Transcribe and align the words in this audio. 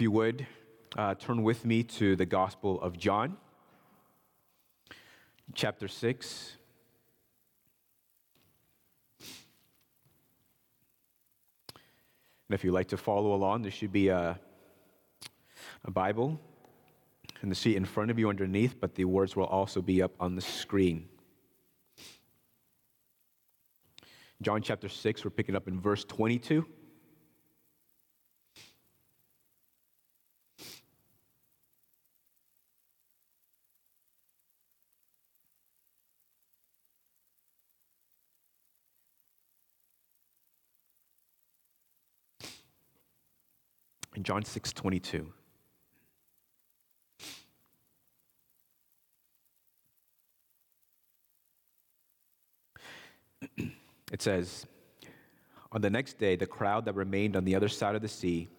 If 0.00 0.04
you 0.04 0.12
would, 0.12 0.46
uh, 0.96 1.14
turn 1.14 1.42
with 1.42 1.66
me 1.66 1.82
to 1.82 2.16
the 2.16 2.24
Gospel 2.24 2.80
of 2.80 2.96
John, 2.96 3.36
chapter 5.52 5.88
6. 5.88 6.56
And 9.28 9.34
if 12.48 12.64
you'd 12.64 12.72
like 12.72 12.88
to 12.88 12.96
follow 12.96 13.34
along, 13.34 13.60
there 13.60 13.70
should 13.70 13.92
be 13.92 14.08
a, 14.08 14.40
a 15.84 15.90
Bible 15.90 16.40
in 17.42 17.50
the 17.50 17.54
seat 17.54 17.76
in 17.76 17.84
front 17.84 18.10
of 18.10 18.18
you 18.18 18.30
underneath, 18.30 18.80
but 18.80 18.94
the 18.94 19.04
words 19.04 19.36
will 19.36 19.44
also 19.44 19.82
be 19.82 20.00
up 20.00 20.12
on 20.18 20.34
the 20.34 20.40
screen. 20.40 21.10
John 24.40 24.62
chapter 24.62 24.88
6, 24.88 25.24
we're 25.26 25.30
picking 25.30 25.54
up 25.54 25.68
in 25.68 25.78
verse 25.78 26.04
22. 26.04 26.64
In 44.20 44.24
John 44.24 44.44
6 44.44 44.74
22. 44.74 45.32
It 54.12 54.20
says, 54.20 54.66
On 55.72 55.80
the 55.80 55.88
next 55.88 56.18
day, 56.18 56.36
the 56.36 56.44
crowd 56.44 56.84
that 56.84 56.94
remained 56.94 57.34
on 57.34 57.46
the 57.46 57.54
other 57.54 57.68
side 57.68 57.94
of 57.94 58.02
the 58.02 58.08
sea 58.08 58.50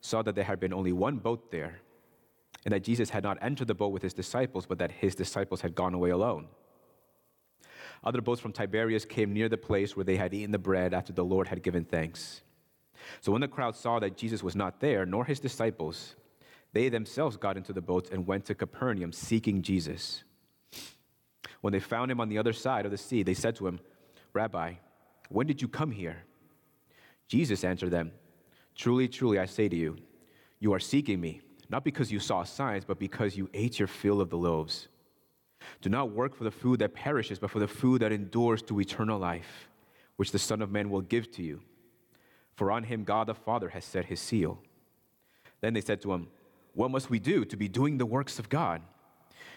saw 0.00 0.20
that 0.22 0.34
there 0.34 0.42
had 0.42 0.58
been 0.58 0.72
only 0.72 0.92
one 0.92 1.18
boat 1.18 1.52
there, 1.52 1.78
and 2.64 2.74
that 2.74 2.82
Jesus 2.82 3.08
had 3.08 3.22
not 3.22 3.38
entered 3.40 3.68
the 3.68 3.74
boat 3.74 3.92
with 3.92 4.02
his 4.02 4.14
disciples, 4.14 4.66
but 4.66 4.78
that 4.80 4.90
his 4.90 5.14
disciples 5.14 5.60
had 5.60 5.76
gone 5.76 5.94
away 5.94 6.10
alone. 6.10 6.48
Other 8.02 8.20
boats 8.20 8.40
from 8.40 8.52
Tiberias 8.52 9.04
came 9.04 9.32
near 9.32 9.48
the 9.48 9.58
place 9.58 9.94
where 9.94 10.02
they 10.02 10.16
had 10.16 10.34
eaten 10.34 10.50
the 10.50 10.58
bread 10.58 10.92
after 10.92 11.12
the 11.12 11.24
Lord 11.24 11.46
had 11.46 11.62
given 11.62 11.84
thanks. 11.84 12.40
So 13.20 13.32
when 13.32 13.40
the 13.40 13.48
crowd 13.48 13.76
saw 13.76 13.98
that 14.00 14.16
Jesus 14.16 14.42
was 14.42 14.56
not 14.56 14.80
there, 14.80 15.04
nor 15.06 15.24
his 15.24 15.40
disciples, 15.40 16.14
they 16.72 16.88
themselves 16.88 17.36
got 17.36 17.56
into 17.56 17.72
the 17.72 17.80
boats 17.80 18.10
and 18.10 18.26
went 18.26 18.44
to 18.46 18.54
Capernaum 18.54 19.12
seeking 19.12 19.62
Jesus. 19.62 20.24
When 21.60 21.72
they 21.72 21.80
found 21.80 22.10
him 22.10 22.20
on 22.20 22.28
the 22.28 22.38
other 22.38 22.52
side 22.52 22.84
of 22.84 22.90
the 22.90 22.98
sea, 22.98 23.22
they 23.22 23.34
said 23.34 23.56
to 23.56 23.66
him, 23.66 23.80
Rabbi, 24.32 24.74
when 25.28 25.46
did 25.46 25.62
you 25.62 25.68
come 25.68 25.90
here? 25.90 26.24
Jesus 27.28 27.64
answered 27.64 27.90
them, 27.90 28.12
Truly, 28.74 29.08
truly, 29.08 29.38
I 29.38 29.46
say 29.46 29.68
to 29.68 29.76
you, 29.76 29.96
you 30.58 30.72
are 30.72 30.80
seeking 30.80 31.20
me, 31.20 31.40
not 31.70 31.84
because 31.84 32.10
you 32.10 32.18
saw 32.18 32.42
signs, 32.42 32.84
but 32.84 32.98
because 32.98 33.36
you 33.36 33.48
ate 33.54 33.78
your 33.78 33.88
fill 33.88 34.20
of 34.20 34.30
the 34.30 34.36
loaves. 34.36 34.88
Do 35.80 35.88
not 35.88 36.10
work 36.10 36.34
for 36.34 36.44
the 36.44 36.50
food 36.50 36.80
that 36.80 36.94
perishes, 36.94 37.38
but 37.38 37.50
for 37.50 37.58
the 37.58 37.68
food 37.68 38.02
that 38.02 38.12
endures 38.12 38.62
to 38.62 38.80
eternal 38.80 39.18
life, 39.18 39.68
which 40.16 40.32
the 40.32 40.38
Son 40.38 40.60
of 40.60 40.70
Man 40.70 40.90
will 40.90 41.00
give 41.00 41.30
to 41.32 41.42
you. 41.42 41.62
For 42.54 42.70
on 42.70 42.84
him 42.84 43.04
God 43.04 43.26
the 43.26 43.34
Father 43.34 43.70
has 43.70 43.84
set 43.84 44.06
his 44.06 44.20
seal. 44.20 44.58
Then 45.60 45.74
they 45.74 45.80
said 45.80 46.00
to 46.02 46.12
him, 46.12 46.28
What 46.74 46.90
must 46.90 47.10
we 47.10 47.18
do 47.18 47.44
to 47.44 47.56
be 47.56 47.68
doing 47.68 47.98
the 47.98 48.06
works 48.06 48.38
of 48.38 48.48
God? 48.48 48.82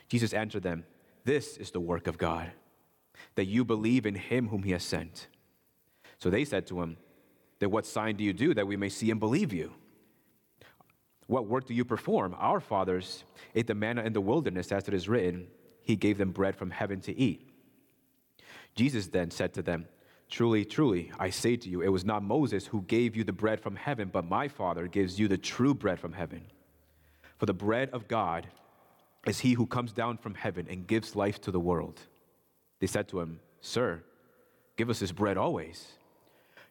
Jesus 0.08 0.34
answered 0.34 0.64
them, 0.64 0.86
This 1.26 1.58
is 1.58 1.72
the 1.72 1.80
work 1.80 2.08
of 2.08 2.17
God, 2.17 2.52
that 3.36 3.45
you 3.45 3.66
believe 3.66 4.06
in 4.06 4.16
him 4.16 4.48
whom 4.48 4.64
he 4.64 4.72
has 4.72 4.84
sent. 4.84 5.28
So 6.17 6.30
they 6.30 6.45
said 6.45 6.66
to 6.67 6.81
him, 6.81 6.98
Then 7.59 7.72
what 7.72 7.86
sign 7.86 8.16
do 8.16 8.23
you 8.23 8.34
do 8.34 8.54
that 8.54 8.67
we 8.67 8.77
may 8.77 8.89
see 8.89 9.11
and 9.11 9.20
believe 9.20 9.54
you? 9.54 9.73
What 11.27 11.48
work 11.48 11.67
do 11.67 11.73
you 11.73 11.83
perform? 11.83 12.36
Our 12.39 12.61
fathers 12.61 13.26
ate 13.54 13.67
the 13.67 13.76
manna 13.76 14.04
in 14.04 14.14
the 14.14 14.22
wilderness, 14.22 14.72
as 14.72 14.88
it 14.88 14.93
is 14.93 15.10
written, 15.10 15.48
He 15.82 15.95
gave 15.95 16.17
them 16.17 16.32
bread 16.32 16.55
from 16.55 16.72
heaven 16.72 17.02
to 17.02 17.17
eat. 17.17 17.49
Jesus 18.76 19.08
then 19.08 19.30
said 19.30 19.54
to 19.55 19.61
them, 19.61 19.88
Truly, 20.30 20.65
truly, 20.65 21.11
I 21.17 21.30
say 21.30 21.55
to 21.55 21.70
you, 21.70 21.82
it 21.82 21.88
was 21.88 22.04
not 22.04 22.21
Moses 22.21 22.67
who 22.67 22.82
gave 22.82 23.15
you 23.15 23.23
the 23.23 23.32
bread 23.32 23.61
from 23.61 23.76
heaven, 23.76 24.10
but 24.11 24.26
my 24.26 24.48
Father 24.48 24.88
gives 24.88 25.20
you 25.20 25.27
the 25.27 25.38
true 25.38 25.73
bread 25.73 25.99
from 25.99 26.14
heaven. 26.14 26.42
For 27.38 27.45
the 27.45 27.54
bread 27.54 27.89
of 27.92 28.08
God 28.08 28.48
is 29.26 29.39
he 29.39 29.54
who 29.54 29.66
comes 29.66 29.93
down 29.93 30.17
from 30.17 30.33
heaven 30.33 30.67
and 30.70 30.87
gives 30.87 31.16
life 31.16 31.39
to 31.42 31.52
the 31.52 31.60
world. 31.60 31.99
They 32.80 32.87
said 32.87 33.08
to 33.10 33.20
him, 33.21 33.39
Sir, 33.61 34.04
give 34.76 34.89
us 34.89 34.99
this 34.99 35.11
bread 35.11 35.37
always. 35.37 35.93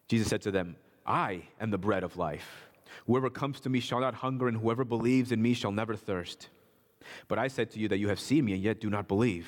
Jesus 0.07 0.27
said 0.27 0.41
to 0.43 0.51
them, 0.51 0.75
I 1.05 1.43
am 1.59 1.71
the 1.71 1.77
bread 1.77 2.03
of 2.03 2.17
life. 2.17 2.67
Whoever 3.05 3.29
comes 3.29 3.59
to 3.61 3.69
me 3.69 3.79
shall 3.79 3.99
not 3.99 4.13
hunger, 4.15 4.47
and 4.47 4.57
whoever 4.57 4.83
believes 4.83 5.31
in 5.31 5.41
me 5.41 5.53
shall 5.53 5.71
never 5.71 5.95
thirst. 5.95 6.49
But 7.27 7.39
I 7.39 7.47
said 7.47 7.71
to 7.71 7.79
you 7.79 7.87
that 7.89 7.97
you 7.97 8.09
have 8.09 8.19
seen 8.19 8.45
me 8.45 8.53
and 8.53 8.61
yet 8.61 8.79
do 8.79 8.89
not 8.89 9.07
believe. 9.07 9.47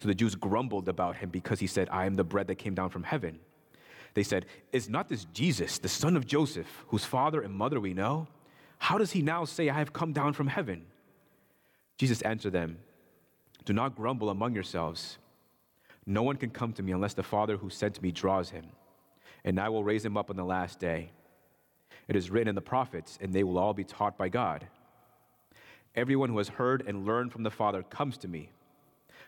So 0.00 0.08
the 0.08 0.14
Jews 0.14 0.34
grumbled 0.34 0.88
about 0.88 1.16
him 1.16 1.30
because 1.30 1.60
he 1.60 1.66
said, 1.66 1.88
I 1.90 2.06
am 2.06 2.14
the 2.14 2.24
bread 2.24 2.48
that 2.48 2.56
came 2.56 2.74
down 2.74 2.90
from 2.90 3.02
heaven. 3.02 3.38
They 4.14 4.22
said, 4.22 4.46
Is 4.72 4.88
not 4.88 5.08
this 5.08 5.24
Jesus, 5.26 5.78
the 5.78 5.88
son 5.88 6.16
of 6.16 6.26
Joseph, 6.26 6.84
whose 6.88 7.04
father 7.04 7.40
and 7.40 7.54
mother 7.54 7.80
we 7.80 7.94
know? 7.94 8.28
How 8.78 8.98
does 8.98 9.12
he 9.12 9.22
now 9.22 9.44
say, 9.44 9.68
I 9.68 9.78
have 9.78 9.92
come 9.92 10.12
down 10.12 10.32
from 10.32 10.48
heaven? 10.48 10.84
Jesus 11.98 12.22
answered 12.22 12.52
them, 12.52 12.78
Do 13.64 13.72
not 13.72 13.96
grumble 13.96 14.30
among 14.30 14.54
yourselves. 14.54 15.18
No 16.04 16.22
one 16.22 16.36
can 16.36 16.50
come 16.50 16.72
to 16.74 16.82
me 16.82 16.92
unless 16.92 17.14
the 17.14 17.22
Father 17.22 17.56
who 17.56 17.70
sent 17.70 18.02
me 18.02 18.10
draws 18.10 18.50
him 18.50 18.66
and 19.44 19.58
I 19.58 19.68
will 19.68 19.84
raise 19.84 20.04
him 20.04 20.16
up 20.16 20.30
on 20.30 20.36
the 20.36 20.44
last 20.44 20.78
day. 20.78 21.10
It 22.08 22.16
is 22.16 22.30
written 22.30 22.48
in 22.48 22.54
the 22.54 22.60
prophets, 22.60 23.18
and 23.20 23.32
they 23.32 23.44
will 23.44 23.58
all 23.58 23.74
be 23.74 23.84
taught 23.84 24.16
by 24.16 24.28
God. 24.28 24.66
Everyone 25.94 26.30
who 26.30 26.38
has 26.38 26.48
heard 26.48 26.82
and 26.86 27.06
learned 27.06 27.32
from 27.32 27.42
the 27.42 27.50
Father 27.50 27.82
comes 27.82 28.16
to 28.18 28.28
me. 28.28 28.50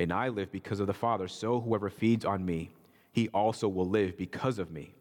and 0.00 0.12
I 0.12 0.28
live 0.28 0.50
because 0.50 0.80
of 0.80 0.86
the 0.86 0.94
Father, 0.94 1.28
so 1.28 1.60
whoever 1.60 1.90
feeds 1.90 2.24
on 2.24 2.44
me, 2.44 2.70
he 3.12 3.28
also 3.28 3.68
will 3.68 3.88
live 3.88 4.16
because 4.16 4.58
of 4.58 4.70
me. 4.70 4.94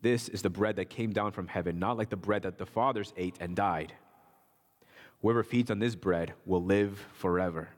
This 0.00 0.28
is 0.28 0.40
the 0.40 0.50
bread 0.50 0.76
that 0.76 0.88
came 0.88 1.12
down 1.12 1.32
from 1.32 1.46
heaven, 1.46 1.78
not 1.78 1.98
like 1.98 2.08
the 2.08 2.16
bread 2.16 2.42
that 2.42 2.56
the 2.56 2.64
fathers 2.64 3.12
ate 3.16 3.36
and 3.40 3.54
died. 3.54 3.92
Whoever 5.20 5.42
feeds 5.42 5.70
on 5.70 5.78
this 5.78 5.94
bread 5.94 6.32
will 6.46 6.62
live 6.62 7.04
forever. 7.12 7.68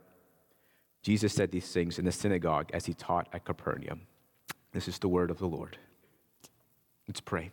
Jesus 1.02 1.32
said 1.32 1.50
these 1.50 1.72
things 1.72 1.98
in 1.98 2.04
the 2.04 2.12
synagogue 2.12 2.70
as 2.72 2.86
he 2.86 2.94
taught 2.94 3.28
at 3.32 3.44
Capernaum. 3.44 4.02
This 4.72 4.86
is 4.86 4.98
the 4.98 5.08
word 5.08 5.30
of 5.30 5.38
the 5.38 5.48
Lord. 5.48 5.78
Let's 7.08 7.20
pray. 7.20 7.50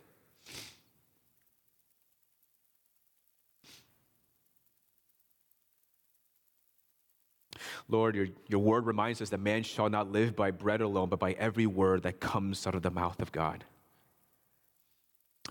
Lord, 7.88 8.14
your, 8.14 8.26
your 8.48 8.60
word 8.60 8.86
reminds 8.86 9.22
us 9.22 9.30
that 9.30 9.40
man 9.40 9.62
shall 9.62 9.88
not 9.88 10.12
live 10.12 10.36
by 10.36 10.50
bread 10.50 10.82
alone, 10.82 11.08
but 11.08 11.18
by 11.18 11.32
every 11.32 11.66
word 11.66 12.02
that 12.02 12.20
comes 12.20 12.66
out 12.66 12.74
of 12.74 12.82
the 12.82 12.90
mouth 12.90 13.20
of 13.20 13.32
God. 13.32 13.64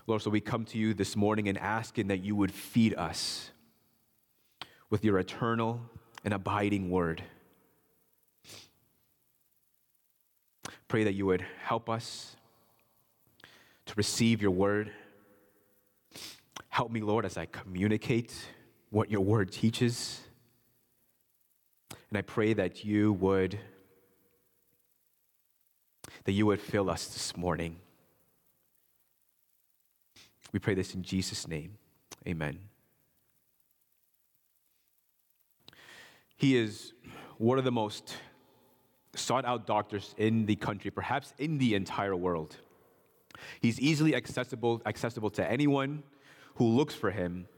Lord, 0.06 0.22
so 0.22 0.30
we 0.30 0.40
come 0.40 0.64
to 0.66 0.78
you 0.78 0.94
this 0.94 1.16
morning 1.16 1.48
and 1.48 1.58
asking 1.58 2.06
that 2.08 2.22
you 2.22 2.36
would 2.36 2.52
feed 2.52 2.94
us 2.94 3.50
with 4.88 5.04
your 5.04 5.18
eternal 5.18 5.80
and 6.24 6.32
abiding 6.32 6.90
word. 6.90 7.22
Pray 10.86 11.04
that 11.04 11.12
you 11.12 11.26
would 11.26 11.44
help 11.62 11.90
us 11.90 12.36
to 13.86 13.94
receive 13.96 14.40
your 14.40 14.50
word. 14.50 14.90
Help 16.68 16.90
me, 16.90 17.00
Lord, 17.00 17.26
as 17.26 17.36
I 17.36 17.46
communicate 17.46 18.34
what 18.90 19.10
your 19.10 19.20
word 19.20 19.50
teaches. 19.50 20.20
And 22.10 22.18
I 22.18 22.22
pray 22.22 22.54
that 22.54 22.84
you 22.84 23.12
would 23.14 23.58
that 26.24 26.32
you 26.32 26.46
would 26.46 26.60
fill 26.60 26.90
us 26.90 27.06
this 27.06 27.36
morning. 27.36 27.76
We 30.52 30.58
pray 30.58 30.74
this 30.74 30.94
in 30.94 31.02
Jesus' 31.02 31.46
name. 31.46 31.78
Amen. 32.26 32.58
He 36.36 36.56
is 36.56 36.92
one 37.36 37.58
of 37.58 37.64
the 37.64 37.72
most 37.72 38.16
sought 39.14 39.44
out 39.44 39.66
doctors 39.66 40.14
in 40.18 40.46
the 40.46 40.56
country, 40.56 40.90
perhaps 40.90 41.34
in 41.38 41.58
the 41.58 41.74
entire 41.74 42.16
world. 42.16 42.56
He's 43.60 43.80
easily 43.80 44.14
accessible, 44.14 44.82
accessible 44.86 45.30
to 45.30 45.50
anyone 45.50 46.02
who 46.56 46.66
looks 46.66 46.94
for 46.94 47.10
him, 47.10 47.48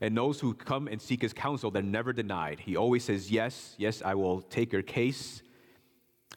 and 0.00 0.16
those 0.16 0.40
who 0.40 0.54
come 0.54 0.88
and 0.88 1.00
seek 1.00 1.22
his 1.22 1.32
counsel, 1.32 1.70
they're 1.70 1.82
never 1.82 2.12
denied. 2.12 2.60
He 2.60 2.76
always 2.76 3.04
says, 3.04 3.30
Yes, 3.30 3.74
yes, 3.78 4.02
I 4.04 4.14
will 4.14 4.42
take 4.42 4.72
your 4.72 4.82
case, 4.82 5.42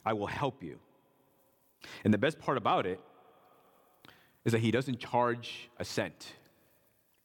I 0.05 0.13
will 0.13 0.27
help 0.27 0.63
you. 0.63 0.79
And 2.03 2.13
the 2.13 2.17
best 2.17 2.39
part 2.39 2.57
about 2.57 2.85
it 2.85 2.99
is 4.45 4.53
that 4.53 4.59
he 4.59 4.71
doesn't 4.71 4.99
charge 4.99 5.69
a 5.77 5.85
cent. 5.85 6.33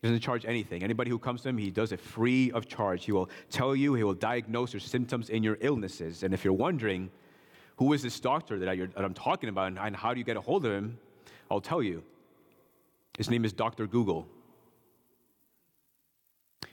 He 0.02 0.08
doesn't 0.08 0.20
charge 0.20 0.44
anything. 0.44 0.82
Anybody 0.82 1.10
who 1.10 1.18
comes 1.18 1.42
to 1.42 1.48
him, 1.48 1.56
he 1.56 1.70
does 1.70 1.92
it 1.92 2.00
free 2.00 2.50
of 2.50 2.68
charge. 2.68 3.04
He 3.06 3.12
will 3.12 3.30
tell 3.50 3.74
you, 3.74 3.94
he 3.94 4.04
will 4.04 4.14
diagnose 4.14 4.72
your 4.72 4.80
symptoms 4.80 5.30
in 5.30 5.42
your 5.42 5.56
illnesses. 5.60 6.22
And 6.22 6.34
if 6.34 6.44
you're 6.44 6.52
wondering, 6.52 7.10
who 7.76 7.92
is 7.92 8.02
this 8.02 8.20
doctor 8.20 8.58
that, 8.58 8.68
I, 8.68 9.02
am 9.02 9.14
talking 9.14 9.48
about 9.48 9.72
and 9.78 9.96
how 9.96 10.12
do 10.12 10.18
you 10.18 10.24
get 10.24 10.36
a 10.36 10.40
hold 10.40 10.66
of 10.66 10.72
him? 10.72 10.98
I'll 11.50 11.60
tell 11.60 11.82
you. 11.82 12.02
His 13.16 13.30
name 13.30 13.44
is 13.44 13.52
Dr. 13.52 13.86
Google. 13.86 14.26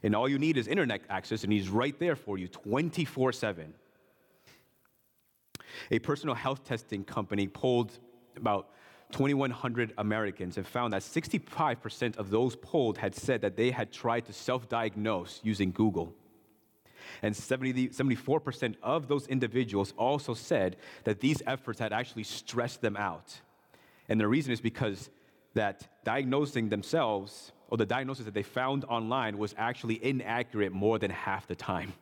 And 0.04 0.16
all 0.16 0.28
you 0.28 0.40
need 0.40 0.58
is 0.58 0.68
internet 0.68 1.02
access, 1.10 1.44
and 1.44 1.54
he's 1.54 1.70
right 1.70 1.98
there 2.00 2.16
for 2.16 2.38
you 2.38 2.48
24 2.48 3.34
7. 3.34 3.74
A 5.92 6.00
personal 6.00 6.36
health 6.36 6.64
testing 6.64 7.04
company 7.04 7.48
polled 7.48 7.98
about 8.36 8.70
2,100 9.12 9.94
Americans 9.98 10.58
and 10.58 10.66
found 10.66 10.94
that 10.94 11.02
65% 11.02 12.18
of 12.18 12.30
those 12.30 12.56
polled 12.56 12.98
had 12.98 13.14
said 13.14 13.42
that 13.42 13.58
they 13.58 13.72
had 13.72 13.92
tried 13.92 14.26
to 14.26 14.34
self 14.34 14.70
diagnose 14.70 15.40
using 15.44 15.72
Google. 15.72 16.14
And 17.22 17.36
70, 17.36 17.90
74% 17.90 18.76
of 18.82 19.08
those 19.08 19.28
individuals 19.28 19.94
also 19.98 20.34
said 20.34 20.78
that 21.04 21.20
these 21.20 21.42
efforts 21.46 21.80
had 21.80 21.94
actually 21.94 22.24
stressed 22.24 22.82
them 22.82 22.96
out. 22.96 23.42
And 24.08 24.20
the 24.20 24.28
reason 24.28 24.54
is 24.54 24.62
because 24.62 25.10
that 25.54 25.88
diagnosing 26.04 26.70
themselves 26.70 27.52
or 27.72 27.78
the 27.78 27.86
diagnosis 27.86 28.26
that 28.26 28.34
they 28.34 28.44
found 28.44 28.84
online 28.86 29.38
was 29.38 29.56
actually 29.58 30.04
inaccurate 30.06 30.74
more 30.74 31.00
than 31.00 31.10
half 31.10 31.48
the 31.48 31.56
time, 31.56 31.94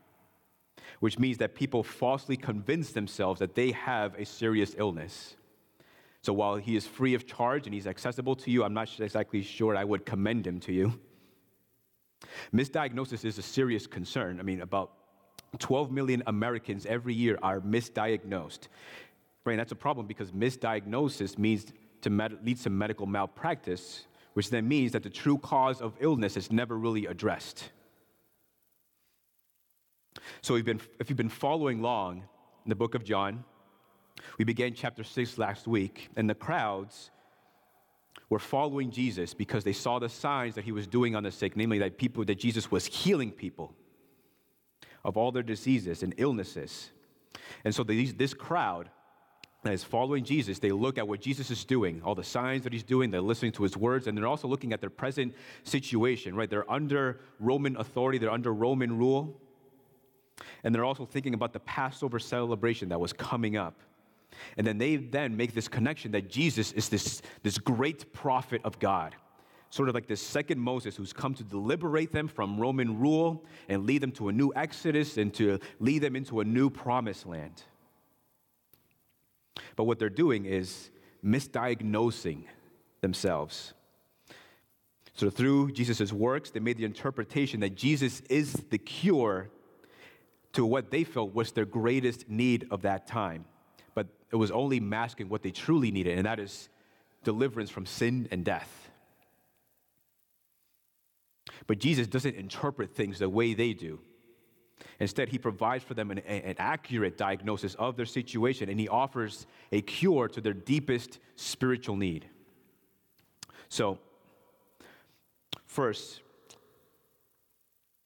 which 1.00 1.20
means 1.20 1.38
that 1.38 1.54
people 1.54 1.84
falsely 1.84 2.36
convince 2.36 2.92
themselves 2.92 3.40
that 3.40 3.54
they 3.54 3.72
have 3.72 4.16
a 4.16 4.26
serious 4.26 4.74
illness. 4.78 5.36
So 6.24 6.34
while 6.34 6.56
he 6.56 6.76
is 6.76 6.88
free 6.88 7.14
of 7.14 7.28
charge 7.28 7.68
and 7.68 7.74
he's 7.74 7.86
accessible 7.86 8.36
to 8.38 8.52
you, 8.52 8.64
I'm 8.64 8.74
not 8.74 8.90
exactly 9.00 9.44
sure 9.44 9.78
I 9.78 9.84
would 9.84 10.06
commend 10.06 10.46
him 10.46 10.60
to 10.62 10.74
you. 10.74 11.00
Misdiagnosis 12.54 13.24
is 13.24 13.38
a 13.38 13.44
serious 13.44 13.86
concern. 13.86 14.40
I 14.40 14.44
mean, 14.44 14.62
about 14.62 14.92
12 15.60 15.92
million 15.92 16.24
Americans 16.26 16.88
every 16.88 17.14
year 17.14 17.38
are 17.44 17.62
misdiagnosed. 17.62 18.68
Right, 19.46 19.56
that's 19.56 19.72
a 19.72 19.76
problem 19.76 20.08
because 20.08 20.32
misdiagnosis 20.32 21.38
means 21.38 21.68
to 22.02 22.10
med- 22.10 22.40
leads 22.44 22.64
to 22.64 22.70
medical 22.70 23.06
malpractice, 23.06 24.06
which 24.40 24.52
then 24.52 24.66
means 24.66 24.94
that 24.94 25.04
the 25.04 25.10
true 25.10 25.38
cause 25.38 25.82
of 25.82 25.98
illness 26.00 26.38
is 26.38 26.50
never 26.50 26.78
really 26.78 27.08
addressed. 27.08 27.72
So, 30.42 30.56
if 30.56 31.10
you've 31.10 31.18
been 31.18 31.28
following 31.28 31.82
along 31.82 32.24
in 32.64 32.70
the 32.70 32.76
book 32.76 32.96
of 32.96 33.04
John, 33.04 33.44
we 34.38 34.46
began 34.46 34.74
chapter 34.74 35.04
6 35.04 35.38
last 35.38 35.68
week, 35.68 36.08
and 36.16 36.30
the 36.30 36.36
crowds 36.36 37.12
were 38.30 38.40
following 38.40 38.92
Jesus 38.92 39.34
because 39.34 39.66
they 39.66 39.74
saw 39.74 40.00
the 40.00 40.08
signs 40.08 40.56
that 40.56 40.64
he 40.64 40.72
was 40.72 40.88
doing 40.88 41.18
on 41.18 41.24
the 41.24 41.32
sick, 41.32 41.58
namely 41.58 41.80
that 41.80 41.98
people 41.98 42.24
that 42.24 42.40
Jesus 42.40 42.72
was 42.72 42.86
healing 42.86 43.32
people 43.32 43.76
of 45.04 45.18
all 45.18 45.34
their 45.34 45.44
diseases 45.44 46.02
and 46.02 46.14
illnesses. 46.16 46.92
And 47.66 47.76
so 47.76 47.84
these, 47.84 48.14
this 48.14 48.34
crowd 48.34 48.90
that 49.64 49.74
is 49.74 49.84
following 49.84 50.24
Jesus, 50.24 50.60
they 50.60 50.72
look 50.72 50.98
at 50.98 51.08
what 51.08 51.20
Jesus 51.20 51.52
is 51.52 51.66
doing, 51.66 52.02
all 52.06 52.16
the 52.16 52.24
signs 52.24 52.64
that 52.64 52.72
he's 52.72 52.84
doing, 52.84 53.12
they're 53.12 53.20
listening 53.20 53.52
to 53.54 53.64
his 53.64 53.76
words, 53.76 54.08
and 54.08 54.18
they're 54.18 54.28
also 54.28 54.48
looking 54.48 54.72
at 54.72 54.80
their 54.80 54.90
present 54.90 55.34
situation, 55.64 56.34
right? 56.34 56.50
They're 56.50 56.70
under 56.72 57.20
Roman 57.40 57.76
authority, 57.76 58.18
they're 58.18 58.32
under 58.32 58.54
Roman 58.54 58.98
rule. 58.98 59.40
And 60.64 60.74
they're 60.74 60.86
also 60.86 61.06
thinking 61.06 61.34
about 61.34 61.52
the 61.52 61.60
Passover 61.60 62.20
celebration 62.20 62.90
that 62.90 63.00
was 63.00 63.12
coming 63.12 63.58
up. 63.58 63.82
And 64.56 64.66
then 64.66 64.78
they 64.78 64.96
then 64.96 65.36
make 65.36 65.54
this 65.54 65.68
connection 65.68 66.12
that 66.14 66.30
Jesus 66.30 66.72
is 66.72 66.88
this, 66.88 67.22
this 67.44 67.58
great 67.58 68.14
prophet 68.14 68.62
of 68.64 68.80
God, 68.80 69.16
sort 69.70 69.90
of 69.90 69.96
like 69.96 70.08
this 70.08 70.22
second 70.22 70.60
Moses 70.60 70.96
who's 70.96 71.12
come 71.12 71.34
to 71.34 71.44
liberate 71.58 72.14
them 72.14 72.30
from 72.30 72.58
Roman 72.58 72.98
rule 72.98 73.44
and 73.68 73.86
lead 73.86 74.02
them 74.02 74.12
to 74.14 74.30
a 74.30 74.32
new 74.32 74.54
exodus 74.56 75.18
and 75.18 75.34
to 75.34 75.60
lead 75.80 76.00
them 76.00 76.16
into 76.16 76.40
a 76.40 76.46
new 76.46 76.70
promised 76.70 77.26
land. 77.26 77.64
But 79.76 79.86
what 79.86 80.00
they're 80.00 80.10
doing 80.10 80.46
is 80.46 80.90
misdiagnosing 81.24 82.44
themselves. 83.02 83.74
So, 85.16 85.30
through 85.30 85.74
Jesus' 85.74 86.14
works, 86.14 86.50
they 86.50 86.60
made 86.60 86.78
the 86.78 86.86
interpretation 86.86 87.60
that 87.60 87.76
Jesus 87.76 88.22
is 88.30 88.54
the 88.70 88.78
cure 88.78 89.50
to 90.54 90.66
what 90.66 90.92
they 90.92 91.04
felt 91.04 91.34
was 91.34 91.52
their 91.52 91.66
greatest 91.66 92.30
need 92.30 92.68
of 92.72 92.84
that 92.84 93.06
time 93.06 93.46
but 94.00 94.08
it 94.32 94.38
was 94.38 94.50
only 94.52 94.80
masking 94.80 95.28
what 95.28 95.44
they 95.44 95.52
truly 95.52 95.92
needed, 95.92 96.18
and 96.18 96.26
that 96.26 96.40
is 96.40 96.70
deliverance 97.26 97.70
from 97.70 97.86
sin 97.86 98.30
and 98.32 98.46
death. 98.46 98.90
But 101.68 101.80
Jesus 101.80 102.08
doesn't 102.08 102.36
interpret 102.36 102.96
things 102.96 103.20
the 103.20 103.28
way 103.28 103.54
they 103.54 103.74
do. 103.74 104.00
Instead, 105.00 105.30
he 105.30 105.38
provides 105.38 105.84
for 105.84 105.94
them 105.94 106.12
an, 106.12 106.20
an, 106.20 106.56
accurate 106.58 107.18
diagnosis 107.18 107.76
of 107.76 107.96
their 107.96 108.06
situation 108.06 108.70
and 108.70 108.80
he 108.80 108.88
offers 108.88 109.46
a 109.72 109.82
cure 109.82 110.28
to 110.28 110.42
their 110.42 110.54
deepest 110.54 111.20
spiritual 111.36 111.96
need. 111.96 112.26
So, 113.70 114.00
first, 115.66 116.22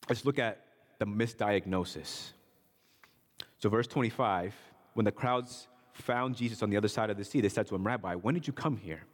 let's 0.08 0.24
look 0.24 0.38
at 0.38 0.64
the 0.98 1.06
misdiagnosis. 1.06 2.32
So, 3.58 3.68
verse 3.68 3.86
25 3.86 4.54
when 4.94 5.04
the 5.04 5.12
crowds 5.12 5.68
found 5.92 6.36
Jesus 6.36 6.62
on 6.62 6.70
the 6.70 6.76
other 6.76 6.88
side 6.88 7.10
of 7.10 7.16
the 7.16 7.24
sea, 7.24 7.40
they 7.40 7.48
said 7.48 7.66
to 7.66 7.74
him, 7.74 7.84
Rabbi, 7.84 8.14
when 8.14 8.34
did 8.34 8.46
you 8.46 8.52
come 8.52 8.76
here? 8.76 9.04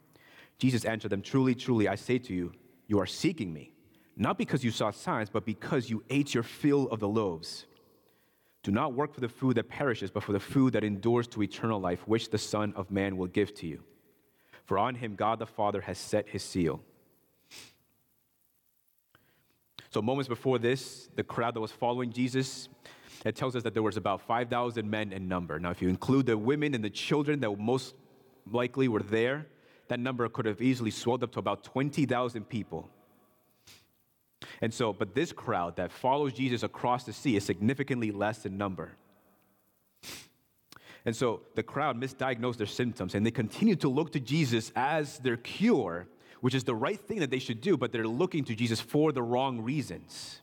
Jesus 0.58 0.84
answered 0.84 1.10
them, 1.10 1.22
Truly, 1.22 1.54
truly, 1.54 1.88
I 1.88 1.94
say 1.94 2.18
to 2.18 2.34
you, 2.34 2.52
you 2.86 2.98
are 3.00 3.06
seeking 3.06 3.52
me, 3.52 3.72
not 4.20 4.38
because 4.38 4.62
you 4.62 4.70
saw 4.70 4.90
signs, 4.90 5.30
but 5.30 5.44
because 5.44 5.88
you 5.88 6.04
ate 6.10 6.34
your 6.34 6.42
fill 6.42 6.88
of 6.88 7.00
the 7.00 7.08
loaves. 7.08 7.66
Do 8.62 8.70
not 8.70 8.92
work 8.92 9.14
for 9.14 9.20
the 9.20 9.28
food 9.28 9.56
that 9.56 9.68
perishes, 9.68 10.10
but 10.10 10.22
for 10.22 10.32
the 10.32 10.40
food 10.40 10.74
that 10.74 10.84
endures 10.84 11.26
to 11.28 11.42
eternal 11.42 11.80
life, 11.80 12.06
which 12.06 12.28
the 12.28 12.38
Son 12.38 12.74
of 12.76 12.90
Man 12.90 13.16
will 13.16 13.28
give 13.28 13.54
to 13.54 13.66
you. 13.66 13.82
For 14.66 14.78
on 14.78 14.94
him 14.94 15.14
God 15.16 15.38
the 15.38 15.46
Father 15.46 15.80
has 15.80 15.98
set 15.98 16.28
his 16.28 16.42
seal. 16.42 16.82
So, 19.88 20.02
moments 20.02 20.28
before 20.28 20.58
this, 20.58 21.08
the 21.16 21.24
crowd 21.24 21.54
that 21.54 21.60
was 21.60 21.72
following 21.72 22.12
Jesus 22.12 22.68
it 23.24 23.36
tells 23.36 23.54
us 23.54 23.62
that 23.64 23.74
there 23.74 23.82
was 23.82 23.96
about 23.96 24.22
5,000 24.22 24.88
men 24.88 25.12
in 25.12 25.28
number. 25.28 25.58
Now, 25.58 25.70
if 25.70 25.82
you 25.82 25.88
include 25.88 26.26
the 26.26 26.38
women 26.38 26.74
and 26.74 26.82
the 26.82 26.90
children 26.90 27.40
that 27.40 27.58
most 27.58 27.94
likely 28.50 28.88
were 28.88 29.02
there, 29.02 29.46
that 29.88 30.00
number 30.00 30.28
could 30.28 30.46
have 30.46 30.62
easily 30.62 30.90
swelled 30.90 31.22
up 31.22 31.32
to 31.32 31.38
about 31.38 31.62
20,000 31.64 32.48
people. 32.48 32.88
And 34.60 34.72
so, 34.72 34.92
but 34.92 35.14
this 35.14 35.32
crowd 35.32 35.76
that 35.76 35.92
follows 35.92 36.32
Jesus 36.32 36.62
across 36.62 37.04
the 37.04 37.12
sea 37.12 37.36
is 37.36 37.44
significantly 37.44 38.10
less 38.10 38.46
in 38.46 38.56
number. 38.56 38.92
And 41.04 41.16
so 41.16 41.42
the 41.54 41.62
crowd 41.62 41.98
misdiagnosed 41.98 42.56
their 42.56 42.66
symptoms 42.66 43.14
and 43.14 43.24
they 43.24 43.30
continue 43.30 43.76
to 43.76 43.88
look 43.88 44.12
to 44.12 44.20
Jesus 44.20 44.70
as 44.76 45.18
their 45.18 45.36
cure, 45.36 46.06
which 46.40 46.54
is 46.54 46.64
the 46.64 46.74
right 46.74 47.00
thing 47.00 47.20
that 47.20 47.30
they 47.30 47.38
should 47.38 47.60
do, 47.60 47.76
but 47.76 47.92
they're 47.92 48.06
looking 48.06 48.44
to 48.44 48.54
Jesus 48.54 48.80
for 48.80 49.12
the 49.12 49.22
wrong 49.22 49.60
reasons. 49.60 50.40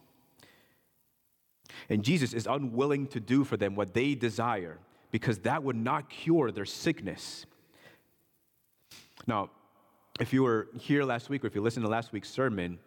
And 1.89 2.03
Jesus 2.03 2.33
is 2.33 2.47
unwilling 2.47 3.07
to 3.07 3.19
do 3.19 3.43
for 3.43 3.55
them 3.55 3.75
what 3.75 3.93
they 3.93 4.15
desire 4.15 4.79
because 5.11 5.39
that 5.39 5.63
would 5.63 5.75
not 5.75 6.09
cure 6.09 6.51
their 6.51 6.65
sickness. 6.65 7.45
Now, 9.25 9.51
if 10.19 10.33
you 10.33 10.43
were 10.43 10.67
here 10.79 11.03
last 11.03 11.29
week 11.29 11.43
or 11.43 11.47
if 11.47 11.55
you 11.55 11.61
listened 11.61 11.85
to 11.85 11.89
last 11.89 12.11
week's 12.11 12.29
sermon, 12.29 12.79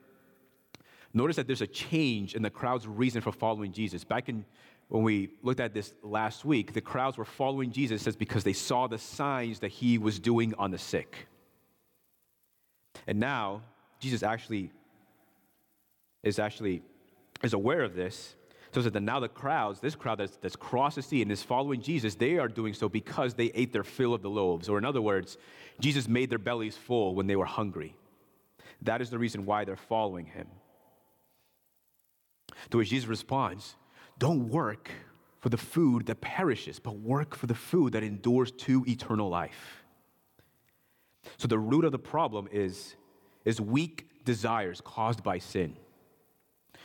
notice 1.12 1.36
that 1.36 1.46
there's 1.46 1.62
a 1.62 1.66
change 1.66 2.34
in 2.34 2.42
the 2.42 2.50
crowd's 2.50 2.86
reason 2.86 3.20
for 3.20 3.32
following 3.32 3.72
Jesus. 3.72 4.04
Back 4.04 4.28
in 4.28 4.44
when 4.90 5.04
we 5.04 5.30
looked 5.44 5.60
at 5.60 5.72
this 5.72 5.94
last 6.02 6.44
week, 6.44 6.72
the 6.72 6.80
crowds 6.80 7.16
were 7.16 7.24
following 7.24 7.70
Jesus 7.70 8.02
says 8.02 8.16
because 8.16 8.42
they 8.42 8.52
saw 8.52 8.88
the 8.88 8.98
signs 8.98 9.60
that 9.60 9.68
he 9.68 9.98
was 9.98 10.18
doing 10.18 10.52
on 10.58 10.72
the 10.72 10.78
sick. 10.78 11.28
And 13.06 13.20
now 13.20 13.62
Jesus 14.00 14.24
actually 14.24 14.72
is 16.24 16.40
actually 16.40 16.82
is 17.42 17.52
aware 17.52 17.82
of 17.82 17.94
this. 17.94 18.34
So 18.72 18.82
that 18.82 19.00
now 19.00 19.18
the 19.18 19.28
crowds, 19.28 19.80
this 19.80 19.96
crowd 19.96 20.18
that's, 20.18 20.36
that's 20.36 20.54
crossed 20.54 20.96
the 20.96 21.02
sea 21.02 21.22
and 21.22 21.32
is 21.32 21.42
following 21.42 21.82
Jesus, 21.82 22.14
they 22.14 22.38
are 22.38 22.46
doing 22.46 22.72
so 22.72 22.88
because 22.88 23.34
they 23.34 23.46
ate 23.46 23.72
their 23.72 23.82
fill 23.82 24.14
of 24.14 24.22
the 24.22 24.30
loaves. 24.30 24.68
Or 24.68 24.78
in 24.78 24.84
other 24.84 25.02
words, 25.02 25.38
Jesus 25.80 26.06
made 26.06 26.30
their 26.30 26.38
bellies 26.38 26.76
full 26.76 27.16
when 27.16 27.26
they 27.26 27.34
were 27.34 27.46
hungry. 27.46 27.96
That 28.82 29.00
is 29.00 29.10
the 29.10 29.18
reason 29.18 29.44
why 29.44 29.64
they're 29.64 29.76
following 29.76 30.26
him. 30.26 30.46
To 32.70 32.78
which 32.78 32.90
Jesus 32.90 33.08
responds, 33.08 33.76
Don't 34.18 34.48
work 34.48 34.90
for 35.40 35.48
the 35.48 35.56
food 35.56 36.06
that 36.06 36.20
perishes, 36.20 36.78
but 36.78 36.96
work 36.98 37.34
for 37.34 37.46
the 37.46 37.54
food 37.54 37.94
that 37.94 38.02
endures 38.02 38.52
to 38.52 38.84
eternal 38.86 39.28
life. 39.28 39.84
So 41.38 41.48
the 41.48 41.58
root 41.58 41.84
of 41.84 41.92
the 41.92 41.98
problem 41.98 42.48
is, 42.52 42.94
is 43.44 43.60
weak 43.60 44.24
desires 44.24 44.80
caused 44.84 45.22
by 45.22 45.38
sin. 45.38 45.76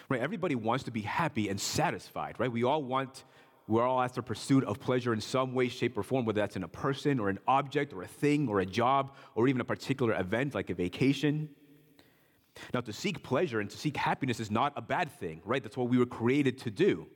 Right? 0.08 0.22
Everybody 0.22 0.56
wants 0.56 0.86
to 0.86 0.92
be 0.92 1.02
happy 1.02 1.50
and 1.50 1.60
satisfied, 1.60 2.36
right? 2.40 2.52
We 2.52 2.64
all 2.64 2.84
want, 2.84 3.26
we're 3.68 3.84
all 3.84 4.02
after 4.02 4.22
pursuit 4.22 4.64
of 4.64 4.80
pleasure 4.80 5.14
in 5.14 5.22
some 5.22 5.54
way, 5.54 5.68
shape, 5.68 5.98
or 5.98 6.04
form, 6.04 6.26
whether 6.26 6.40
that's 6.40 6.56
in 6.56 6.64
a 6.64 6.68
person 6.68 7.20
or 7.20 7.30
an 7.30 7.40
object 7.48 7.92
or 7.92 8.04
a 8.04 8.08
thing 8.08 8.48
or 8.48 8.60
a 8.60 8.66
job 8.66 9.16
or 9.34 9.48
even 9.48 9.62
a 9.62 9.66
particular 9.66 10.18
event 10.18 10.54
like 10.54 10.70
a 10.70 10.76
vacation. 10.76 11.50
Now, 12.74 12.82
to 12.82 12.94
seek 12.94 13.24
pleasure 13.24 13.60
and 13.60 13.70
to 13.70 13.78
seek 13.78 13.98
happiness 13.98 14.40
is 14.40 14.50
not 14.50 14.74
a 14.76 14.82
bad 14.82 15.12
thing, 15.12 15.42
right? 15.46 15.62
That's 15.62 15.78
what 15.78 15.90
we 15.90 15.98
were 15.98 16.06
created 16.06 16.58
to 16.60 16.72
do. 16.72 17.08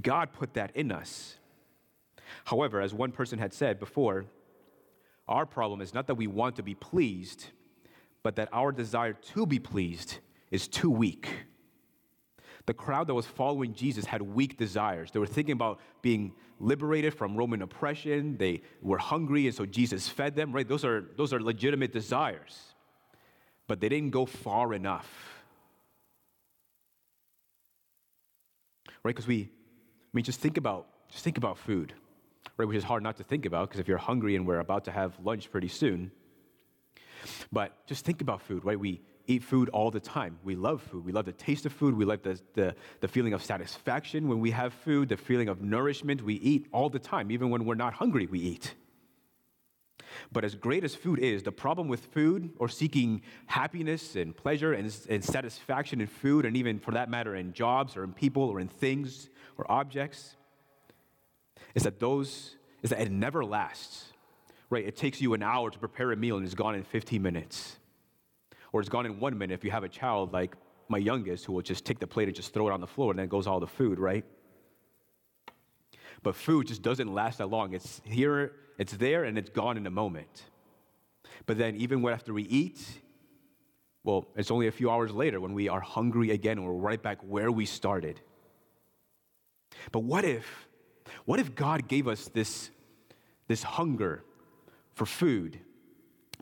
God 0.00 0.32
put 0.32 0.54
that 0.54 0.74
in 0.76 0.92
us. 0.92 1.36
However, 2.44 2.80
as 2.80 2.94
one 2.94 3.12
person 3.12 3.38
had 3.38 3.52
said 3.52 3.78
before, 3.78 4.26
our 5.28 5.46
problem 5.46 5.80
is 5.80 5.94
not 5.94 6.06
that 6.08 6.14
we 6.14 6.26
want 6.26 6.56
to 6.56 6.62
be 6.62 6.74
pleased, 6.74 7.46
but 8.22 8.36
that 8.36 8.48
our 8.52 8.72
desire 8.72 9.12
to 9.12 9.46
be 9.46 9.58
pleased 9.58 10.18
is 10.50 10.68
too 10.68 10.90
weak. 10.90 11.28
The 12.66 12.74
crowd 12.74 13.08
that 13.08 13.14
was 13.14 13.26
following 13.26 13.74
Jesus 13.74 14.04
had 14.04 14.22
weak 14.22 14.56
desires. 14.56 15.10
They 15.10 15.18
were 15.18 15.26
thinking 15.26 15.52
about 15.52 15.80
being 16.00 16.32
liberated 16.60 17.12
from 17.12 17.36
Roman 17.36 17.62
oppression. 17.62 18.36
They 18.36 18.62
were 18.80 18.98
hungry, 18.98 19.46
and 19.46 19.54
so 19.54 19.66
Jesus 19.66 20.08
fed 20.08 20.36
them, 20.36 20.52
right? 20.52 20.68
Those 20.68 20.84
are, 20.84 21.06
those 21.16 21.32
are 21.32 21.40
legitimate 21.40 21.92
desires. 21.92 22.71
But 23.72 23.80
they 23.80 23.88
didn't 23.88 24.10
go 24.10 24.26
far 24.26 24.74
enough. 24.74 25.08
Right? 29.02 29.14
Because 29.14 29.26
we, 29.26 29.44
I 29.44 30.10
mean, 30.12 30.26
just 30.26 30.40
think 30.40 30.58
about, 30.58 30.88
just 31.08 31.24
think 31.24 31.38
about 31.38 31.56
food, 31.56 31.94
right? 32.58 32.68
Which 32.68 32.76
is 32.76 32.84
hard 32.84 33.02
not 33.02 33.16
to 33.16 33.24
think 33.24 33.46
about 33.46 33.70
because 33.70 33.80
if 33.80 33.88
you're 33.88 33.96
hungry 33.96 34.36
and 34.36 34.46
we're 34.46 34.58
about 34.58 34.84
to 34.84 34.90
have 34.90 35.18
lunch 35.24 35.50
pretty 35.50 35.68
soon. 35.68 36.10
But 37.50 37.86
just 37.86 38.04
think 38.04 38.20
about 38.20 38.42
food, 38.42 38.62
right? 38.62 38.78
We, 38.78 39.00
eat 39.26 39.42
food 39.42 39.70
all 39.70 39.90
the 39.90 40.00
time. 40.00 40.36
We 40.42 40.54
love 40.56 40.82
food. 40.82 41.06
We 41.06 41.12
love 41.12 41.24
the 41.24 41.32
taste 41.32 41.64
of 41.64 41.72
food. 41.72 41.94
We 41.94 42.04
like 42.04 42.24
the, 42.24 42.38
the, 42.54 42.74
the, 43.00 43.06
feeling 43.08 43.32
of 43.32 43.42
satisfaction 43.42 44.28
when 44.28 44.40
we 44.40 44.50
have 44.50 44.74
food, 44.74 45.08
the 45.08 45.16
feeling 45.16 45.48
of 45.48 45.62
nourishment. 45.62 46.22
We 46.22 46.34
eat 46.34 46.66
all 46.72 46.90
the 46.90 46.98
time. 46.98 47.30
Even 47.30 47.48
when 47.48 47.64
we're 47.64 47.76
not 47.76 47.94
hungry, 47.94 48.26
we 48.26 48.40
eat. 48.40 48.74
But 50.32 50.44
as 50.44 50.54
great 50.54 50.82
as 50.82 50.94
food 50.94 51.18
is, 51.18 51.42
the 51.42 51.52
problem 51.52 51.88
with 51.88 52.06
food 52.06 52.50
or 52.58 52.68
seeking 52.68 53.22
happiness 53.46 54.16
and 54.16 54.34
pleasure 54.34 54.72
and, 54.72 54.90
and 55.10 55.22
satisfaction 55.22 56.00
in 56.00 56.06
food, 56.06 56.46
and 56.46 56.56
even 56.56 56.78
for 56.78 56.92
that 56.92 57.10
matter 57.10 57.34
in 57.34 57.52
jobs 57.52 57.96
or 57.96 58.04
in 58.04 58.12
people 58.12 58.44
or 58.44 58.58
in 58.58 58.68
things 58.68 59.28
or 59.58 59.70
objects, 59.70 60.36
is 61.74 61.82
that 61.82 62.00
those 62.00 62.56
is 62.82 62.90
that 62.90 63.00
it 63.00 63.12
never 63.12 63.44
lasts. 63.44 64.06
Right? 64.70 64.86
It 64.86 64.96
takes 64.96 65.20
you 65.20 65.34
an 65.34 65.42
hour 65.42 65.70
to 65.70 65.78
prepare 65.78 66.12
a 66.12 66.16
meal 66.16 66.36
and 66.36 66.46
it's 66.46 66.54
gone 66.54 66.74
in 66.74 66.82
15 66.82 67.20
minutes 67.20 67.76
or 68.72 68.80
it's 68.80 68.88
gone 68.88 69.04
in 69.04 69.20
one 69.20 69.36
minute 69.36 69.52
if 69.52 69.64
you 69.64 69.70
have 69.70 69.84
a 69.84 69.88
child 69.88 70.32
like 70.32 70.56
my 70.88 70.98
youngest 70.98 71.44
who 71.44 71.52
will 71.52 71.62
just 71.62 71.84
take 71.84 71.98
the 71.98 72.06
plate 72.06 72.28
and 72.28 72.34
just 72.34 72.54
throw 72.54 72.68
it 72.68 72.72
on 72.72 72.80
the 72.80 72.86
floor 72.86 73.10
and 73.10 73.18
then 73.18 73.28
goes 73.28 73.46
all 73.46 73.60
the 73.60 73.66
food, 73.66 73.98
right? 73.98 74.24
But 76.22 76.36
food 76.36 76.68
just 76.68 76.82
doesn't 76.82 77.12
last 77.12 77.38
that 77.38 77.50
long. 77.50 77.74
It's 77.74 78.00
here, 78.04 78.52
it's 78.82 78.92
there, 78.92 79.24
and 79.24 79.38
it's 79.38 79.48
gone 79.48 79.76
in 79.76 79.86
a 79.86 79.90
moment. 79.90 80.44
But 81.46 81.56
then, 81.56 81.76
even 81.76 82.06
after 82.06 82.34
we 82.34 82.42
eat, 82.42 82.80
well, 84.04 84.26
it's 84.36 84.50
only 84.50 84.66
a 84.66 84.72
few 84.72 84.90
hours 84.90 85.12
later 85.12 85.40
when 85.40 85.54
we 85.54 85.68
are 85.68 85.80
hungry 85.80 86.32
again 86.32 86.58
and 86.58 86.66
we're 86.66 86.72
right 86.72 87.00
back 87.00 87.18
where 87.22 87.50
we 87.50 87.64
started. 87.64 88.20
But 89.92 90.00
what 90.00 90.24
if, 90.24 90.68
what 91.24 91.38
if 91.38 91.54
God 91.54 91.86
gave 91.86 92.08
us 92.08 92.28
this, 92.28 92.70
this 93.48 93.62
hunger 93.62 94.24
for 94.94 95.06
food? 95.06 95.58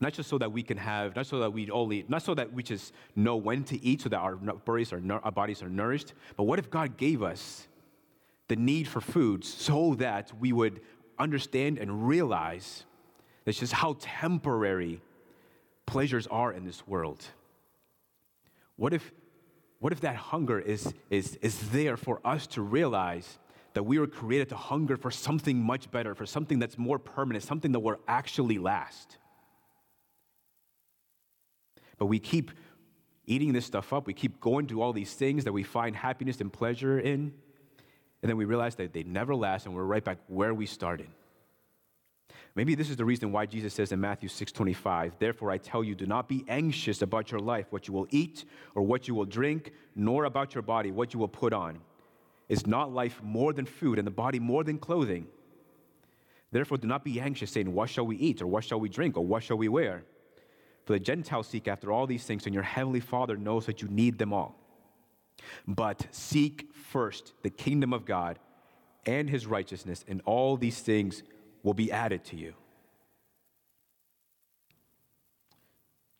not 0.02 0.14
just 0.14 0.30
so 0.30 0.38
that 0.38 0.50
we 0.50 0.62
can 0.62 0.78
have, 0.78 1.14
not 1.14 1.26
so 1.26 1.40
that 1.40 1.52
we 1.52 1.70
only, 1.70 2.06
not 2.09 2.23
so 2.23 2.35
that 2.35 2.50
we 2.54 2.62
just 2.62 2.94
know 3.14 3.37
when 3.37 3.62
to 3.64 3.78
eat 3.85 4.00
so 4.00 4.09
that 4.09 4.16
our 4.16 4.35
bodies 4.35 4.94
are, 4.94 5.02
our 5.23 5.30
bodies 5.30 5.62
are 5.62 5.68
nourished, 5.68 6.14
but 6.38 6.44
what 6.44 6.59
if 6.59 6.70
God 6.70 6.97
gave 6.97 7.23
us 7.23 7.68
the 8.49 8.56
need 8.56 8.88
for 8.88 9.02
food 9.02 9.44
so 9.44 9.94
that 9.97 10.32
we 10.40 10.54
would 10.54 10.80
understand 11.20 11.78
and 11.78 12.08
realize 12.08 12.84
that's 13.44 13.58
just 13.58 13.72
how 13.72 13.96
temporary 14.00 15.00
pleasures 15.86 16.26
are 16.26 16.52
in 16.52 16.64
this 16.64 16.86
world? 16.86 17.24
What 18.76 18.92
if, 18.92 19.12
what 19.78 19.92
if 19.92 20.00
that 20.00 20.16
hunger 20.16 20.58
is, 20.58 20.92
is, 21.10 21.36
is 21.42 21.70
there 21.70 21.96
for 21.96 22.20
us 22.24 22.46
to 22.48 22.62
realize 22.62 23.38
that 23.74 23.82
we 23.84 23.98
were 23.98 24.06
created 24.06 24.48
to 24.48 24.56
hunger 24.56 24.96
for 24.96 25.10
something 25.10 25.62
much 25.62 25.90
better, 25.90 26.14
for 26.14 26.26
something 26.26 26.58
that's 26.58 26.78
more 26.78 26.98
permanent, 26.98 27.44
something 27.44 27.72
that 27.72 27.80
will 27.80 28.00
actually 28.08 28.58
last? 28.58 29.18
But 31.98 32.06
we 32.06 32.18
keep 32.18 32.52
eating 33.26 33.52
this 33.52 33.66
stuff 33.66 33.92
up. 33.92 34.06
We 34.06 34.14
keep 34.14 34.40
going 34.40 34.66
to 34.68 34.82
all 34.82 34.92
these 34.92 35.12
things 35.12 35.44
that 35.44 35.52
we 35.52 35.62
find 35.62 35.94
happiness 35.94 36.40
and 36.40 36.52
pleasure 36.52 36.98
in. 36.98 37.32
And 38.22 38.28
then 38.28 38.36
we 38.36 38.44
realize 38.44 38.74
that 38.76 38.92
they 38.92 39.02
never 39.02 39.34
last 39.34 39.66
and 39.66 39.74
we're 39.74 39.84
right 39.84 40.04
back 40.04 40.18
where 40.28 40.52
we 40.52 40.66
started. 40.66 41.08
Maybe 42.54 42.74
this 42.74 42.90
is 42.90 42.96
the 42.96 43.04
reason 43.04 43.32
why 43.32 43.46
Jesus 43.46 43.72
says 43.72 43.92
in 43.92 44.00
Matthew 44.00 44.28
6:25, 44.28 45.18
"Therefore 45.18 45.50
I 45.50 45.58
tell 45.58 45.84
you, 45.84 45.94
do 45.94 46.06
not 46.06 46.28
be 46.28 46.44
anxious 46.48 47.00
about 47.00 47.30
your 47.30 47.40
life, 47.40 47.70
what 47.70 47.86
you 47.86 47.94
will 47.94 48.08
eat 48.10 48.44
or 48.74 48.82
what 48.82 49.06
you 49.08 49.14
will 49.14 49.24
drink, 49.24 49.72
nor 49.94 50.24
about 50.24 50.54
your 50.54 50.62
body, 50.62 50.90
what 50.90 51.14
you 51.14 51.20
will 51.20 51.28
put 51.28 51.52
on. 51.52 51.80
Is 52.48 52.66
not 52.66 52.92
life 52.92 53.22
more 53.22 53.52
than 53.52 53.66
food 53.66 53.98
and 53.98 54.06
the 54.06 54.10
body 54.10 54.40
more 54.40 54.64
than 54.64 54.78
clothing? 54.78 55.28
Therefore 56.50 56.78
do 56.78 56.88
not 56.88 57.04
be 57.04 57.20
anxious 57.20 57.52
saying, 57.52 57.72
what 57.72 57.88
shall 57.88 58.06
we 58.06 58.16
eat 58.16 58.42
or 58.42 58.48
what 58.48 58.64
shall 58.64 58.80
we 58.80 58.88
drink 58.88 59.16
or 59.16 59.24
what 59.24 59.44
shall 59.44 59.56
we 59.56 59.68
wear?" 59.68 60.04
For 60.84 60.92
the 60.92 61.00
Gentiles 61.00 61.46
seek 61.46 61.68
after 61.68 61.92
all 61.92 62.06
these 62.06 62.26
things, 62.26 62.46
and 62.46 62.54
your 62.54 62.64
heavenly 62.64 63.00
Father 63.00 63.36
knows 63.36 63.66
that 63.66 63.80
you 63.80 63.88
need 63.88 64.18
them 64.18 64.32
all. 64.32 64.60
But 65.66 66.06
seek 66.11 66.70
first 66.75 67.32
the 67.42 67.50
kingdom 67.50 67.92
of 67.92 68.04
God 68.04 68.38
and 69.06 69.28
his 69.28 69.47
righteousness, 69.47 70.04
and 70.06 70.20
all 70.25 70.56
these 70.56 70.80
things 70.80 71.23
will 71.62 71.75
be 71.75 71.90
added 71.90 72.25
to 72.26 72.37
you. 72.37 72.54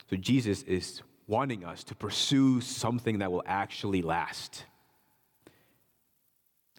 So 0.09 0.17
Jesus 0.17 0.63
is 0.63 1.03
wanting 1.27 1.65
us 1.65 1.85
to 1.85 1.95
pursue 1.95 2.61
something 2.61 3.19
that 3.19 3.31
will 3.31 3.45
actually 3.47 4.03
last. 4.03 4.65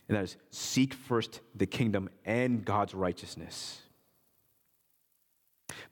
And 0.09 0.17
that 0.17 0.25
is 0.25 0.35
seek 0.49 0.93
first 0.93 1.39
the 1.55 1.65
kingdom 1.65 2.09
and 2.25 2.65
God's 2.65 2.93
righteousness. 2.93 3.81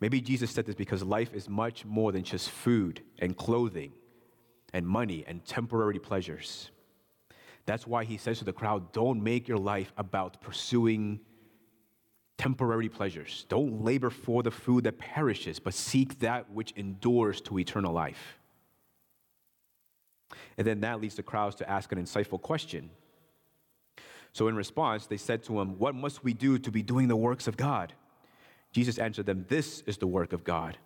Maybe 0.01 0.19
Jesus 0.19 0.51
said 0.51 0.65
this 0.65 0.75
because 0.75 1.03
life 1.03 1.33
is 1.33 1.47
much 1.47 1.85
more 1.85 2.11
than 2.11 2.23
just 2.23 2.49
food 2.49 3.01
and 3.19 3.35
clothing 3.35 3.93
and 4.73 4.87
money 4.87 5.23
and 5.27 5.43
temporary 5.45 5.99
pleasures. 5.99 6.69
That's 7.65 7.85
why 7.85 8.03
he 8.03 8.17
says 8.17 8.39
to 8.39 8.45
the 8.45 8.53
crowd, 8.53 8.91
don't 8.91 9.23
make 9.23 9.47
your 9.47 9.57
life 9.57 9.93
about 9.97 10.41
pursuing 10.41 11.19
temporary 12.37 12.89
pleasures. 12.89 13.45
Don't 13.49 13.83
labor 13.83 14.09
for 14.09 14.41
the 14.41 14.49
food 14.49 14.85
that 14.85 14.97
perishes, 14.97 15.59
but 15.59 15.73
seek 15.73 16.19
that 16.19 16.49
which 16.51 16.71
endures 16.75 17.41
to 17.41 17.59
eternal 17.59 17.93
life. 17.93 18.39
And 20.57 20.65
then 20.65 20.79
that 20.81 21.01
leads 21.01 21.15
the 21.15 21.23
crowds 21.23 21.55
to 21.57 21.69
ask 21.69 21.91
an 21.91 22.03
insightful 22.03 22.41
question. 22.41 22.89
So, 24.31 24.47
in 24.47 24.55
response, 24.55 25.05
they 25.05 25.17
said 25.17 25.43
to 25.43 25.59
him, 25.59 25.77
What 25.79 25.95
must 25.95 26.23
we 26.23 26.33
do 26.33 26.57
to 26.59 26.71
be 26.71 26.81
doing 26.81 27.07
the 27.07 27.15
works 27.15 27.47
of 27.47 27.57
God? 27.57 27.93
Jesus 28.71 28.99
answered 28.99 29.25
them, 29.25 29.45
This 29.49 29.81
is 29.87 29.97
the 29.97 30.07
work 30.07 30.33
of 30.33 30.43
God, 30.43 30.77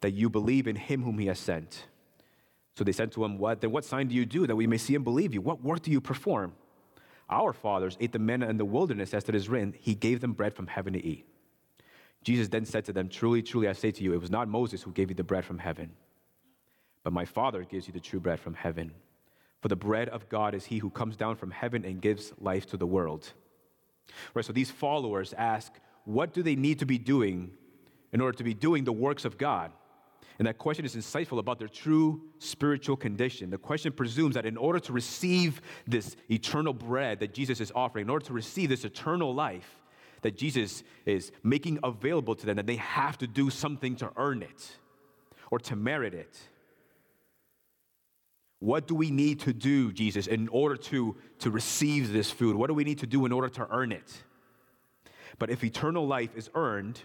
that 0.00 0.12
you 0.12 0.30
believe 0.30 0.66
in 0.66 0.76
him 0.76 1.02
whom 1.02 1.18
he 1.18 1.26
has 1.26 1.38
sent. 1.38 1.86
So 2.76 2.84
they 2.84 2.92
said 2.92 3.12
to 3.12 3.24
him, 3.24 3.38
What 3.38 3.60
then 3.60 3.72
what 3.72 3.84
sign 3.84 4.08
do 4.08 4.14
you 4.14 4.26
do 4.26 4.46
that 4.46 4.56
we 4.56 4.66
may 4.66 4.76
see 4.76 4.94
and 4.94 5.04
believe 5.04 5.32
you? 5.32 5.40
What 5.40 5.62
work 5.62 5.82
do 5.82 5.90
you 5.90 6.00
perform? 6.00 6.52
Our 7.28 7.52
fathers 7.52 7.96
ate 8.00 8.12
the 8.12 8.18
manna 8.18 8.48
in 8.48 8.56
the 8.56 8.64
wilderness, 8.64 9.12
as 9.14 9.28
it 9.28 9.34
is 9.34 9.48
written, 9.48 9.74
He 9.78 9.94
gave 9.94 10.20
them 10.20 10.32
bread 10.32 10.54
from 10.54 10.66
heaven 10.66 10.92
to 10.92 11.04
eat. 11.04 11.26
Jesus 12.22 12.48
then 12.48 12.64
said 12.64 12.84
to 12.84 12.92
them, 12.92 13.08
Truly, 13.08 13.42
truly, 13.42 13.68
I 13.68 13.72
say 13.72 13.90
to 13.90 14.02
you, 14.02 14.12
it 14.12 14.20
was 14.20 14.30
not 14.30 14.48
Moses 14.48 14.82
who 14.82 14.92
gave 14.92 15.10
you 15.10 15.16
the 15.16 15.24
bread 15.24 15.44
from 15.44 15.58
heaven, 15.58 15.92
but 17.02 17.12
my 17.12 17.24
Father 17.24 17.64
gives 17.64 17.86
you 17.86 17.92
the 17.92 18.00
true 18.00 18.20
bread 18.20 18.40
from 18.40 18.54
heaven. 18.54 18.92
For 19.62 19.68
the 19.68 19.76
bread 19.76 20.08
of 20.10 20.28
God 20.28 20.54
is 20.54 20.66
he 20.66 20.78
who 20.78 20.90
comes 20.90 21.16
down 21.16 21.36
from 21.36 21.50
heaven 21.50 21.84
and 21.84 22.00
gives 22.00 22.32
life 22.38 22.66
to 22.66 22.76
the 22.76 22.86
world. 22.86 23.32
Right, 24.34 24.44
so 24.44 24.52
these 24.52 24.70
followers 24.70 25.34
ask, 25.36 25.72
what 26.04 26.32
do 26.32 26.42
they 26.42 26.54
need 26.54 26.78
to 26.80 26.86
be 26.86 26.98
doing 26.98 27.50
in 28.12 28.20
order 28.20 28.36
to 28.38 28.44
be 28.44 28.54
doing 28.54 28.84
the 28.84 28.92
works 28.92 29.24
of 29.24 29.38
God? 29.38 29.72
And 30.38 30.46
that 30.46 30.58
question 30.58 30.84
is 30.84 30.94
insightful 30.94 31.38
about 31.38 31.58
their 31.58 31.68
true 31.68 32.22
spiritual 32.38 32.96
condition. 32.96 33.50
The 33.50 33.58
question 33.58 33.92
presumes 33.92 34.34
that 34.34 34.44
in 34.44 34.56
order 34.56 34.78
to 34.80 34.92
receive 34.92 35.62
this 35.86 36.14
eternal 36.30 36.74
bread 36.74 37.20
that 37.20 37.32
Jesus 37.32 37.60
is 37.60 37.72
offering, 37.74 38.04
in 38.04 38.10
order 38.10 38.26
to 38.26 38.32
receive 38.32 38.68
this 38.68 38.84
eternal 38.84 39.34
life 39.34 39.82
that 40.22 40.36
Jesus 40.36 40.82
is 41.04 41.32
making 41.42 41.78
available 41.82 42.34
to 42.34 42.46
them, 42.46 42.56
that 42.56 42.66
they 42.66 42.76
have 42.76 43.16
to 43.18 43.26
do 43.26 43.48
something 43.48 43.96
to 43.96 44.10
earn 44.16 44.42
it 44.42 44.76
or 45.50 45.58
to 45.60 45.76
merit 45.76 46.14
it. 46.14 46.36
What 48.58 48.88
do 48.88 48.94
we 48.94 49.10
need 49.10 49.40
to 49.40 49.52
do, 49.52 49.92
Jesus, 49.92 50.26
in 50.26 50.48
order 50.48 50.76
to, 50.76 51.16
to 51.40 51.50
receive 51.50 52.12
this 52.12 52.30
food? 52.30 52.56
What 52.56 52.68
do 52.68 52.74
we 52.74 52.84
need 52.84 52.98
to 52.98 53.06
do 53.06 53.26
in 53.26 53.32
order 53.32 53.48
to 53.50 53.68
earn 53.70 53.92
it? 53.92 54.22
But 55.38 55.50
if 55.50 55.62
eternal 55.62 56.06
life 56.06 56.30
is 56.34 56.50
earned, 56.54 57.00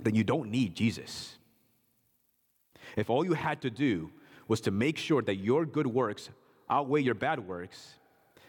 then 0.00 0.14
you 0.14 0.24
don't 0.24 0.50
need 0.50 0.74
Jesus. 0.74 1.36
If 2.96 3.10
all 3.10 3.24
you 3.24 3.34
had 3.34 3.62
to 3.62 3.70
do 3.70 4.10
was 4.48 4.60
to 4.62 4.70
make 4.70 4.98
sure 4.98 5.22
that 5.22 5.36
your 5.36 5.64
good 5.64 5.86
works 5.86 6.28
outweigh 6.68 7.02
your 7.02 7.14
bad 7.14 7.46
works, 7.46 7.94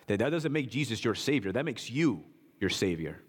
then 0.08 0.18
that 0.20 0.30
doesn't 0.30 0.52
make 0.52 0.70
Jesus 0.70 1.04
your 1.04 1.16
Savior. 1.16 1.52
That 1.52 1.66
makes 1.66 1.90
you 1.90 2.24
your 2.60 2.70
Savior. 2.70 3.22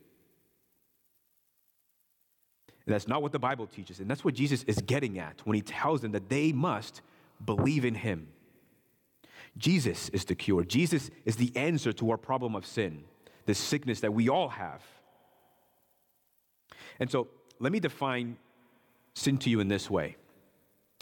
And 2.87 2.95
that's 2.95 3.07
not 3.07 3.23
what 3.23 3.33
the 3.33 3.39
Bible 3.39 3.67
teaches. 3.67 4.01
And 4.01 4.11
that's 4.11 4.25
what 4.25 4.35
Jesus 4.35 4.65
is 4.65 4.79
getting 4.79 5.19
at 5.19 5.41
when 5.45 5.55
he 5.55 5.63
tells 5.63 6.01
them 6.01 6.13
that 6.13 6.29
they 6.29 6.53
must 6.53 7.01
believe 7.45 7.85
in 7.85 7.95
him. 7.95 8.29
Jesus 9.57 10.09
is 10.11 10.25
the 10.25 10.35
cure. 10.35 10.65
Jesus 10.65 11.11
is 11.25 11.37
the 11.37 11.53
answer 11.55 11.93
to 11.93 12.11
our 12.11 12.17
problem 12.17 12.57
of 12.57 12.67
sin, 12.67 13.05
this 13.47 13.59
sickness 13.59 14.01
that 14.01 14.13
we 14.13 14.29
all 14.29 14.49
have. 14.49 14.83
And 16.99 17.11
so 17.11 17.29
let 17.61 17.71
me 17.71 17.81
define 17.81 18.37
sin 19.15 19.39
to 19.39 19.51
you 19.51 19.61
in 19.61 19.69
this 19.69 19.91
way 19.91 20.17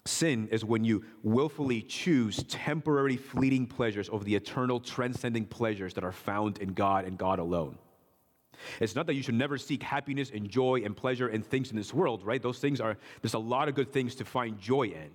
sin 0.04 0.49
is 0.50 0.64
when 0.64 0.85
you 0.85 1.04
willfully 1.23 1.83
choose 1.83 2.42
temporary, 2.45 3.16
fleeting 3.16 3.66
pleasures 3.66 4.09
over 4.11 4.25
the 4.25 4.35
eternal, 4.35 4.80
transcending 4.80 5.47
pleasures 5.47 5.95
that 5.95 6.04
are 6.04 6.12
found 6.12 6.59
in 6.59 6.73
God 6.73 7.04
and 7.04 7.19
God 7.19 7.38
alone. 7.38 7.78
It's 8.78 8.95
not 8.95 9.07
that 9.07 9.14
you 9.14 9.23
should 9.23 9.35
never 9.35 9.57
seek 9.57 9.83
happiness 9.83 10.30
and 10.35 10.49
joy 10.49 10.83
and 10.85 10.97
pleasure 10.97 11.28
in 11.28 11.42
things 11.42 11.71
in 11.71 11.76
this 11.76 11.95
world, 11.95 12.25
right? 12.25 12.42
Those 12.42 12.59
things 12.59 12.80
are, 12.80 12.97
there's 13.23 13.35
a 13.35 13.38
lot 13.38 13.69
of 13.69 13.75
good 13.75 13.92
things 13.92 14.14
to 14.16 14.25
find 14.25 14.59
joy 14.61 14.85
in. 14.85 15.11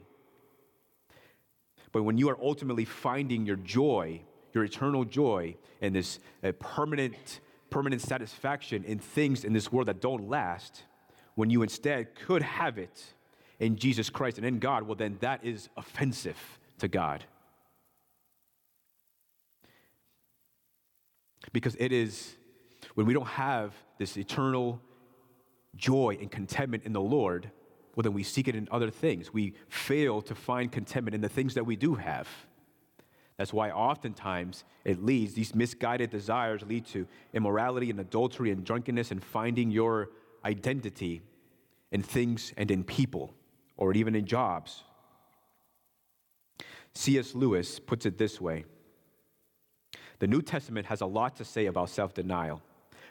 But 1.92 2.04
when 2.04 2.18
you 2.18 2.30
are 2.30 2.38
ultimately 2.42 2.86
finding 2.86 3.46
your 3.46 3.56
joy, 3.56 4.22
your 4.54 4.64
eternal 4.64 5.06
joy, 5.06 5.56
and 5.82 5.96
this 5.96 6.20
uh, 6.44 6.52
permanent 6.54 7.40
permanent 7.70 8.02
satisfaction 8.02 8.84
in 8.86 9.00
things 9.00 9.44
in 9.44 9.52
this 9.52 9.72
world 9.72 9.88
that 9.88 10.00
don't 10.00 10.30
last, 10.30 10.84
when 11.36 11.50
you 11.50 11.62
instead 11.62 12.16
could 12.16 12.42
have 12.42 12.78
it 12.78 13.04
in 13.60 13.78
Jesus 13.78 14.10
Christ 14.10 14.38
and 14.38 14.46
in 14.46 14.60
God, 14.60 14.84
well, 14.84 14.96
then 14.96 15.18
that 15.22 15.44
is 15.44 15.70
offensive 15.78 16.38
to 16.80 16.88
God. 16.88 17.24
Because 21.54 21.76
it 21.80 21.92
is 21.92 22.36
when 22.96 23.06
we 23.06 23.14
don't 23.14 23.28
have 23.28 23.74
this 23.98 24.18
eternal 24.18 24.82
joy 25.76 26.18
and 26.20 26.32
contentment 26.32 26.84
in 26.86 26.94
the 26.94 27.02
Lord, 27.02 27.52
well, 27.96 28.04
then 28.04 28.14
we 28.14 28.24
seek 28.24 28.48
it 28.48 28.56
in 28.56 28.68
other 28.72 28.90
things. 28.90 29.34
We 29.34 29.54
fail 29.70 30.22
to 30.24 30.36
find 30.36 30.72
contentment 30.72 31.16
in 31.16 31.22
the 31.22 31.30
things 31.30 31.54
that 31.54 31.66
we 31.66 31.76
do 31.76 31.96
have. 31.96 32.28
That's 33.38 33.54
why 33.54 33.72
oftentimes 33.72 34.64
it 34.86 35.04
leads, 35.04 35.34
these 35.34 35.54
misguided 35.54 36.10
desires 36.10 36.62
lead 36.64 36.86
to 36.88 37.06
immorality 37.34 37.90
and 37.90 38.00
adultery 38.00 38.52
and 38.52 38.64
drunkenness 38.64 39.12
and 39.12 39.24
finding 39.24 39.72
your 39.72 40.10
identity 40.46 41.22
in 41.92 42.02
things 42.02 42.54
and 42.58 42.72
in 42.72 42.84
people 42.84 43.34
or 43.78 43.94
even 43.94 44.16
in 44.16 44.26
jobs. 44.26 44.84
C.S. 46.94 47.36
Lewis 47.36 47.80
puts 47.80 48.06
it 48.06 48.18
this 48.18 48.40
way 48.40 48.66
The 50.20 50.28
New 50.28 50.42
Testament 50.42 50.86
has 50.88 51.02
a 51.02 51.06
lot 51.06 51.36
to 51.38 51.46
say 51.46 51.66
about 51.66 51.90
self 51.90 52.14
denial, 52.14 52.62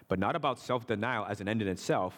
but 0.09 0.19
not 0.19 0.37
about 0.37 0.59
self 0.59 0.87
denial 0.87 1.27
as 1.27 1.41
an 1.41 1.49
end 1.49 1.63
in 1.63 1.69
itself. 1.69 2.15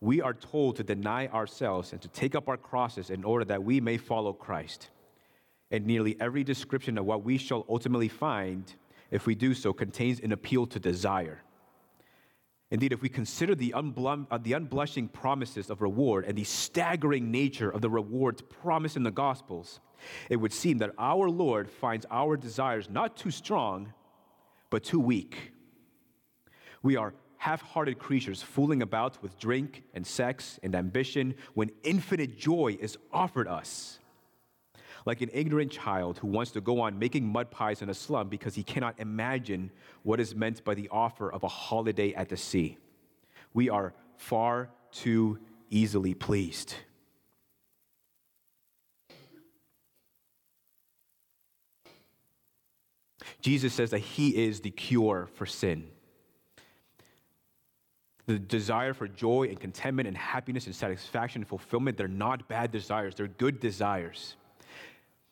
We 0.00 0.20
are 0.20 0.34
told 0.34 0.76
to 0.76 0.84
deny 0.84 1.26
ourselves 1.26 1.92
and 1.92 2.00
to 2.02 2.08
take 2.08 2.36
up 2.36 2.48
our 2.48 2.56
crosses 2.56 3.10
in 3.10 3.24
order 3.24 3.44
that 3.46 3.64
we 3.64 3.80
may 3.80 3.96
follow 3.96 4.32
Christ 4.32 4.90
and 5.70 5.86
nearly 5.86 6.16
every 6.20 6.44
description 6.44 6.96
of 6.98 7.04
what 7.04 7.24
we 7.24 7.36
shall 7.36 7.66
ultimately 7.68 8.08
find, 8.08 8.74
if 9.10 9.26
we 9.26 9.34
do 9.34 9.54
so, 9.54 9.72
contains 9.72 10.20
an 10.20 10.32
appeal 10.32 10.66
to 10.66 10.78
desire. 10.78 11.42
Indeed, 12.70 12.92
if 12.92 13.00
we 13.00 13.08
consider 13.08 13.54
the, 13.54 13.72
unblum, 13.76 14.26
uh, 14.30 14.38
the 14.38 14.52
unblushing 14.52 15.10
promises 15.10 15.70
of 15.70 15.80
reward 15.80 16.26
and 16.26 16.36
the 16.36 16.44
staggering 16.44 17.30
nature 17.30 17.70
of 17.70 17.80
the 17.80 17.88
rewards 17.88 18.42
promised 18.42 18.96
in 18.96 19.02
the 19.02 19.10
Gospels, 19.10 19.80
it 20.28 20.36
would 20.36 20.52
seem 20.52 20.78
that 20.78 20.92
our 20.98 21.30
Lord 21.30 21.70
finds 21.70 22.04
our 22.10 22.36
desires 22.36 22.88
not 22.90 23.16
too 23.16 23.30
strong, 23.30 23.94
but 24.70 24.84
too 24.84 25.00
weak. 25.00 25.52
We 26.82 26.96
are 26.96 27.14
half 27.38 27.62
hearted 27.62 27.98
creatures 27.98 28.42
fooling 28.42 28.82
about 28.82 29.22
with 29.22 29.38
drink 29.38 29.84
and 29.94 30.06
sex 30.06 30.60
and 30.62 30.74
ambition 30.74 31.34
when 31.54 31.70
infinite 31.82 32.36
joy 32.36 32.76
is 32.80 32.98
offered 33.12 33.48
us 33.48 33.98
like 35.06 35.20
an 35.20 35.30
ignorant 35.32 35.70
child 35.70 36.18
who 36.18 36.26
wants 36.26 36.50
to 36.52 36.60
go 36.60 36.80
on 36.80 36.98
making 36.98 37.26
mud 37.26 37.50
pies 37.50 37.82
in 37.82 37.90
a 37.90 37.94
slum 37.94 38.28
because 38.28 38.54
he 38.54 38.62
cannot 38.62 38.98
imagine 38.98 39.70
what 40.02 40.20
is 40.20 40.34
meant 40.34 40.64
by 40.64 40.74
the 40.74 40.88
offer 40.90 41.30
of 41.30 41.42
a 41.44 41.48
holiday 41.48 42.12
at 42.14 42.28
the 42.28 42.36
sea. 42.36 42.78
We 43.54 43.70
are 43.70 43.94
far 44.16 44.70
too 44.92 45.38
easily 45.70 46.14
pleased. 46.14 46.74
Jesus 53.40 53.72
says 53.72 53.90
that 53.90 54.00
he 54.00 54.36
is 54.46 54.60
the 54.60 54.70
cure 54.70 55.28
for 55.34 55.46
sin. 55.46 55.88
The 58.26 58.38
desire 58.38 58.92
for 58.92 59.08
joy 59.08 59.44
and 59.48 59.58
contentment 59.58 60.06
and 60.06 60.16
happiness 60.16 60.66
and 60.66 60.74
satisfaction 60.74 61.42
and 61.42 61.48
fulfillment, 61.48 61.96
they're 61.96 62.08
not 62.08 62.48
bad 62.48 62.70
desires, 62.70 63.14
they're 63.14 63.28
good 63.28 63.60
desires. 63.60 64.34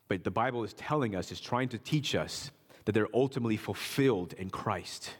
But 0.09 0.25
the 0.25 0.31
Bible 0.31 0.65
is 0.65 0.73
telling 0.75 1.17
us, 1.17 1.33
is 1.33 1.41
trying 1.41 1.69
to 1.71 1.79
teach 1.79 2.15
us 2.15 2.51
that 2.85 2.93
they're 2.93 3.09
ultimately 3.13 3.57
fulfilled 3.57 4.33
in 4.35 4.51
Christ. 4.51 5.11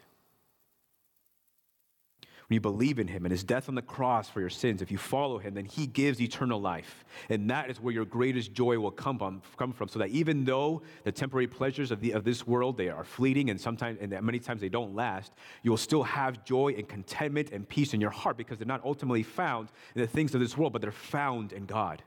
When 2.47 2.55
you 2.55 2.61
believe 2.61 2.97
in 2.97 3.09
him 3.09 3.25
and 3.25 3.31
his 3.33 3.43
death 3.43 3.67
on 3.67 3.75
the 3.75 3.81
cross 3.81 4.29
for 4.29 4.39
your 4.39 4.49
sins, 4.49 4.81
if 4.81 4.89
you 4.89 4.97
follow 4.97 5.37
him, 5.37 5.53
then 5.53 5.65
he 5.65 5.85
gives 5.85 6.21
eternal 6.21 6.61
life. 6.61 7.03
And 7.29 7.49
that 7.49 7.69
is 7.69 7.81
where 7.81 7.93
your 7.93 8.05
greatest 8.05 8.53
joy 8.53 8.79
will 8.79 8.91
come 8.91 9.19
from, 9.19 9.41
come 9.57 9.73
from. 9.73 9.89
So 9.89 9.99
that 9.99 10.11
even 10.11 10.45
though 10.45 10.81
the 11.03 11.11
temporary 11.11 11.47
pleasures 11.47 11.91
of, 11.91 11.99
the, 11.99 12.11
of 12.11 12.23
this 12.23 12.47
world, 12.47 12.77
they 12.77 12.87
are 12.87 13.03
fleeting 13.03 13.49
and 13.49 13.59
sometimes, 13.59 13.97
and 13.99 14.17
many 14.21 14.39
times 14.39 14.61
they 14.61 14.69
don't 14.69 14.95
last, 14.95 15.33
you 15.61 15.71
will 15.71 15.77
still 15.77 16.03
have 16.03 16.45
joy 16.45 16.73
and 16.77 16.87
contentment 16.87 17.51
and 17.51 17.67
peace 17.67 17.93
in 17.93 17.99
your 17.99 18.11
heart 18.11 18.37
because 18.37 18.57
they're 18.57 18.65
not 18.65 18.85
ultimately 18.85 19.23
found 19.23 19.67
in 19.93 19.99
the 19.99 20.07
things 20.07 20.33
of 20.33 20.39
this 20.39 20.57
world, 20.57 20.71
but 20.71 20.81
they're 20.81 20.91
found 20.93 21.51
in 21.51 21.65
God. 21.65 22.01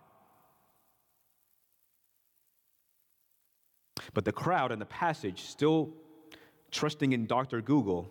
But 4.15 4.25
the 4.25 4.33
crowd 4.33 4.73
in 4.73 4.79
the 4.79 4.87
passage, 4.87 5.43
still 5.43 5.91
trusting 6.71 7.13
in 7.13 7.27
Dr. 7.27 7.61
Google, 7.61 8.11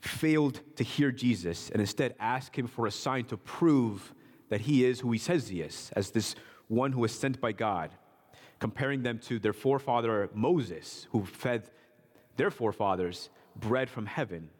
failed 0.00 0.60
to 0.76 0.84
hear 0.84 1.10
Jesus 1.10 1.70
and 1.70 1.80
instead 1.80 2.14
asked 2.20 2.56
him 2.56 2.66
for 2.66 2.86
a 2.86 2.90
sign 2.90 3.24
to 3.26 3.36
prove 3.36 4.14
that 4.48 4.62
he 4.62 4.84
is 4.84 5.00
who 5.00 5.12
he 5.12 5.18
says 5.18 5.48
he 5.48 5.60
is, 5.60 5.90
as 5.94 6.10
this 6.10 6.34
one 6.68 6.92
who 6.92 7.04
is 7.04 7.12
sent 7.12 7.40
by 7.40 7.52
God, 7.52 7.90
comparing 8.58 9.02
them 9.02 9.18
to 9.20 9.38
their 9.38 9.52
forefather 9.52 10.30
Moses, 10.34 11.06
who 11.10 11.24
fed 11.24 11.70
their 12.36 12.50
forefathers 12.50 13.30
bread 13.56 13.90
from 13.90 14.06
heaven. 14.06 14.50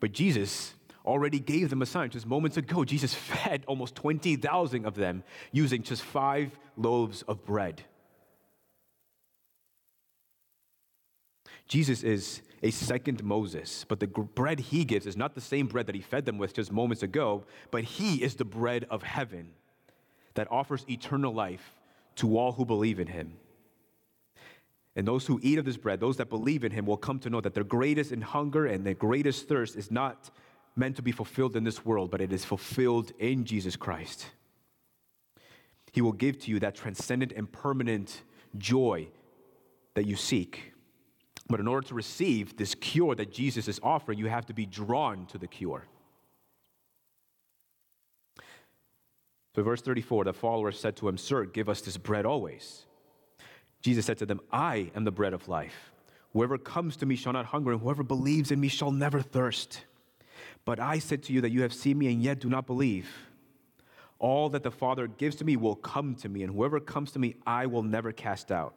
But 0.00 0.12
Jesus 0.12 0.74
already 1.04 1.38
gave 1.38 1.70
them 1.70 1.82
a 1.82 1.86
sign. 1.86 2.10
Just 2.10 2.26
moments 2.26 2.56
ago, 2.56 2.84
Jesus 2.84 3.14
fed 3.14 3.64
almost 3.66 3.94
20,000 3.94 4.84
of 4.84 4.94
them 4.94 5.22
using 5.52 5.82
just 5.82 6.02
five 6.02 6.58
loaves 6.76 7.22
of 7.22 7.44
bread. 7.44 7.84
Jesus 11.70 12.02
is 12.02 12.42
a 12.64 12.72
second 12.72 13.22
Moses, 13.22 13.86
but 13.86 14.00
the 14.00 14.08
bread 14.08 14.58
he 14.58 14.84
gives 14.84 15.06
is 15.06 15.16
not 15.16 15.36
the 15.36 15.40
same 15.40 15.68
bread 15.68 15.86
that 15.86 15.94
he 15.94 16.00
fed 16.00 16.24
them 16.24 16.36
with 16.36 16.52
just 16.52 16.72
moments 16.72 17.04
ago, 17.04 17.44
but 17.70 17.84
he 17.84 18.16
is 18.24 18.34
the 18.34 18.44
bread 18.44 18.86
of 18.90 19.04
heaven 19.04 19.52
that 20.34 20.50
offers 20.50 20.84
eternal 20.90 21.32
life 21.32 21.76
to 22.16 22.36
all 22.36 22.50
who 22.50 22.64
believe 22.64 22.98
in 22.98 23.06
him. 23.06 23.34
And 24.96 25.06
those 25.06 25.24
who 25.26 25.38
eat 25.44 25.60
of 25.60 25.64
this 25.64 25.76
bread, 25.76 26.00
those 26.00 26.16
that 26.16 26.28
believe 26.28 26.64
in 26.64 26.72
him, 26.72 26.86
will 26.86 26.96
come 26.96 27.20
to 27.20 27.30
know 27.30 27.40
that 27.40 27.54
their 27.54 27.62
greatest 27.62 28.10
in 28.10 28.20
hunger 28.20 28.66
and 28.66 28.84
their 28.84 28.94
greatest 28.94 29.46
thirst 29.46 29.76
is 29.76 29.92
not 29.92 30.28
meant 30.74 30.96
to 30.96 31.02
be 31.02 31.12
fulfilled 31.12 31.54
in 31.54 31.62
this 31.62 31.84
world, 31.84 32.10
but 32.10 32.20
it 32.20 32.32
is 32.32 32.44
fulfilled 32.44 33.12
in 33.20 33.44
Jesus 33.44 33.76
Christ. 33.76 34.26
He 35.92 36.00
will 36.00 36.10
give 36.10 36.40
to 36.40 36.50
you 36.50 36.58
that 36.58 36.74
transcendent 36.74 37.30
and 37.30 37.50
permanent 37.50 38.22
joy 38.58 39.06
that 39.94 40.06
you 40.06 40.16
seek. 40.16 40.69
But 41.50 41.58
in 41.58 41.66
order 41.66 41.86
to 41.88 41.94
receive 41.94 42.56
this 42.56 42.76
cure 42.76 43.16
that 43.16 43.32
Jesus 43.32 43.66
is 43.66 43.80
offering, 43.82 44.20
you 44.20 44.26
have 44.26 44.46
to 44.46 44.54
be 44.54 44.66
drawn 44.66 45.26
to 45.26 45.36
the 45.36 45.48
cure. 45.48 45.84
So, 49.56 49.64
verse 49.64 49.82
34, 49.82 50.24
the 50.24 50.32
followers 50.32 50.78
said 50.78 50.94
to 50.98 51.08
him, 51.08 51.18
Sir, 51.18 51.44
give 51.44 51.68
us 51.68 51.80
this 51.80 51.96
bread 51.96 52.24
always. 52.24 52.84
Jesus 53.82 54.06
said 54.06 54.18
to 54.18 54.26
them, 54.26 54.40
I 54.52 54.92
am 54.94 55.02
the 55.02 55.10
bread 55.10 55.32
of 55.32 55.48
life. 55.48 55.90
Whoever 56.34 56.56
comes 56.56 56.96
to 56.98 57.06
me 57.06 57.16
shall 57.16 57.32
not 57.32 57.46
hunger, 57.46 57.72
and 57.72 57.80
whoever 57.80 58.04
believes 58.04 58.52
in 58.52 58.60
me 58.60 58.68
shall 58.68 58.92
never 58.92 59.20
thirst. 59.20 59.80
But 60.64 60.78
I 60.78 61.00
said 61.00 61.24
to 61.24 61.32
you 61.32 61.40
that 61.40 61.50
you 61.50 61.62
have 61.62 61.74
seen 61.74 61.98
me 61.98 62.12
and 62.12 62.22
yet 62.22 62.38
do 62.38 62.48
not 62.48 62.68
believe. 62.68 63.10
All 64.20 64.50
that 64.50 64.62
the 64.62 64.70
Father 64.70 65.08
gives 65.08 65.34
to 65.36 65.44
me 65.44 65.56
will 65.56 65.74
come 65.74 66.14
to 66.16 66.28
me, 66.28 66.44
and 66.44 66.54
whoever 66.54 66.78
comes 66.78 67.10
to 67.12 67.18
me, 67.18 67.34
I 67.44 67.66
will 67.66 67.82
never 67.82 68.12
cast 68.12 68.52
out. 68.52 68.76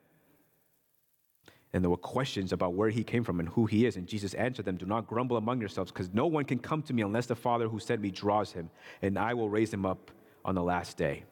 And 1.73 1.83
there 1.83 1.89
were 1.89 1.97
questions 1.97 2.51
about 2.51 2.73
where 2.73 2.89
he 2.89 3.03
came 3.03 3.23
from 3.23 3.39
and 3.39 3.47
who 3.47 3.65
he 3.65 3.85
is. 3.85 3.95
And 3.95 4.05
Jesus 4.05 4.33
answered 4.33 4.65
them, 4.65 4.75
Do 4.75 4.85
not 4.85 5.07
grumble 5.07 5.37
among 5.37 5.59
yourselves, 5.59 5.91
because 5.91 6.13
no 6.13 6.27
one 6.27 6.43
can 6.43 6.59
come 6.59 6.81
to 6.83 6.93
me 6.93 7.01
unless 7.01 7.27
the 7.27 7.35
Father 7.35 7.69
who 7.69 7.79
sent 7.79 8.01
me 8.01 8.11
draws 8.11 8.51
him, 8.51 8.69
and 9.01 9.17
I 9.17 9.33
will 9.33 9.49
raise 9.49 9.73
him 9.73 9.85
up 9.85 10.11
on 10.43 10.55
the 10.55 10.63
last 10.63 10.97
day. 10.97 11.23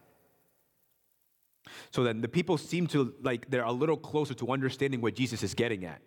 So 1.91 2.03
then 2.03 2.21
the 2.21 2.27
people 2.27 2.57
seem 2.57 2.87
to 2.87 3.13
like 3.21 3.49
they're 3.49 3.63
a 3.63 3.71
little 3.71 3.97
closer 3.97 4.33
to 4.35 4.51
understanding 4.51 5.01
what 5.01 5.13
Jesus 5.13 5.43
is 5.43 5.53
getting 5.53 5.85
at. 5.85 6.01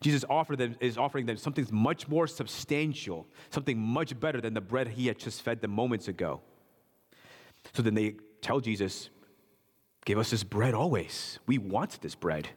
Jesus 0.00 0.24
offer 0.28 0.56
them, 0.56 0.76
is 0.80 0.98
offering 0.98 1.26
them 1.26 1.36
something 1.36 1.66
much 1.70 2.08
more 2.08 2.26
substantial, 2.26 3.26
something 3.50 3.78
much 3.78 4.18
better 4.18 4.40
than 4.40 4.54
the 4.54 4.60
bread 4.60 4.88
he 4.88 5.06
had 5.06 5.18
just 5.18 5.42
fed 5.42 5.60
them 5.60 5.70
moments 5.70 6.08
ago. 6.08 6.40
So 7.74 7.82
then 7.82 7.94
they 7.94 8.16
tell 8.40 8.60
Jesus, 8.60 9.10
Give 10.04 10.18
us 10.18 10.30
this 10.30 10.42
bread 10.42 10.74
always. 10.74 11.38
We 11.46 11.58
want 11.58 12.00
this 12.00 12.14
bread. 12.14 12.48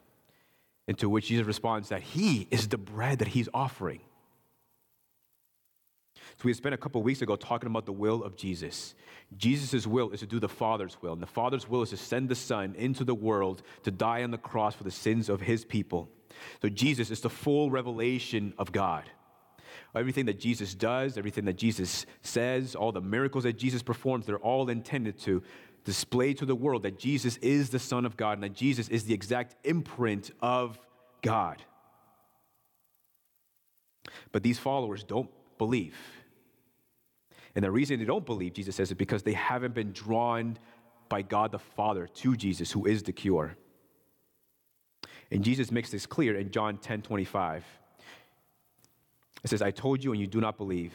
And 0.88 0.98
to 0.98 1.08
which 1.08 1.26
Jesus 1.26 1.46
responds 1.46 1.90
that 1.90 2.02
he 2.02 2.48
is 2.50 2.68
the 2.68 2.78
bread 2.78 3.20
that 3.20 3.28
he's 3.28 3.48
offering. 3.54 4.00
So 6.14 6.46
we 6.46 6.54
spent 6.54 6.74
a 6.74 6.78
couple 6.78 7.02
weeks 7.02 7.22
ago 7.22 7.36
talking 7.36 7.68
about 7.68 7.86
the 7.86 7.92
will 7.92 8.24
of 8.24 8.36
Jesus. 8.36 8.94
Jesus' 9.36 9.86
will 9.86 10.10
is 10.10 10.20
to 10.20 10.26
do 10.26 10.40
the 10.40 10.48
Father's 10.48 10.96
will, 11.00 11.12
and 11.12 11.22
the 11.22 11.26
Father's 11.26 11.68
will 11.68 11.82
is 11.82 11.90
to 11.90 11.96
send 11.96 12.28
the 12.28 12.34
Son 12.34 12.74
into 12.76 13.04
the 13.04 13.14
world 13.14 13.62
to 13.84 13.90
die 13.90 14.22
on 14.22 14.30
the 14.30 14.38
cross 14.38 14.74
for 14.74 14.84
the 14.84 14.90
sins 14.90 15.28
of 15.28 15.40
his 15.40 15.64
people. 15.64 16.10
So 16.60 16.68
Jesus 16.68 17.10
is 17.10 17.20
the 17.20 17.30
full 17.30 17.70
revelation 17.70 18.54
of 18.58 18.72
God. 18.72 19.04
Everything 19.94 20.26
that 20.26 20.40
Jesus 20.40 20.74
does, 20.74 21.18
everything 21.18 21.44
that 21.44 21.58
Jesus 21.58 22.06
says, 22.22 22.74
all 22.74 22.92
the 22.92 23.00
miracles 23.00 23.44
that 23.44 23.58
Jesus 23.58 23.82
performs, 23.82 24.26
they're 24.26 24.38
all 24.38 24.68
intended 24.68 25.18
to 25.20 25.42
display 25.84 26.34
to 26.34 26.46
the 26.46 26.54
world 26.54 26.82
that 26.84 26.98
Jesus 26.98 27.36
is 27.38 27.70
the 27.70 27.78
Son 27.78 28.04
of 28.04 28.16
God 28.16 28.32
and 28.34 28.42
that 28.44 28.54
Jesus 28.54 28.88
is 28.88 29.04
the 29.04 29.14
exact 29.14 29.56
imprint 29.64 30.30
of 30.40 30.78
God. 31.22 31.62
But 34.30 34.42
these 34.42 34.58
followers 34.58 35.04
don't 35.04 35.30
believe. 35.58 35.96
And 37.54 37.64
the 37.64 37.70
reason 37.70 37.98
they 37.98 38.04
don't 38.04 38.24
believe, 38.24 38.54
Jesus 38.54 38.76
says, 38.76 38.90
is 38.90 38.96
because 38.96 39.22
they 39.22 39.34
haven't 39.34 39.74
been 39.74 39.92
drawn 39.92 40.56
by 41.08 41.22
God 41.22 41.52
the 41.52 41.58
Father 41.58 42.06
to 42.06 42.36
Jesus, 42.36 42.72
who 42.72 42.86
is 42.86 43.02
the 43.02 43.12
cure. 43.12 43.56
And 45.30 45.44
Jesus 45.44 45.70
makes 45.70 45.90
this 45.90 46.06
clear 46.06 46.38
in 46.38 46.50
John 46.50 46.78
10 46.78 47.02
25. 47.02 47.64
It 49.44 49.50
says, 49.50 49.60
I 49.60 49.70
told 49.70 50.02
you, 50.04 50.12
and 50.12 50.20
you 50.20 50.26
do 50.26 50.40
not 50.40 50.56
believe. 50.56 50.94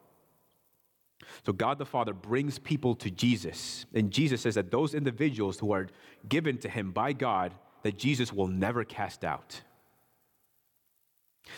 So, 1.45 1.53
God 1.53 1.77
the 1.77 1.85
Father 1.85 2.13
brings 2.13 2.59
people 2.59 2.95
to 2.95 3.09
Jesus, 3.09 3.85
and 3.93 4.11
Jesus 4.11 4.41
says 4.41 4.55
that 4.55 4.71
those 4.71 4.93
individuals 4.93 5.59
who 5.59 5.71
are 5.71 5.87
given 6.27 6.57
to 6.59 6.69
him 6.69 6.91
by 6.91 7.13
God, 7.13 7.53
that 7.83 7.97
Jesus 7.97 8.33
will 8.33 8.47
never 8.47 8.83
cast 8.83 9.23
out. 9.23 9.61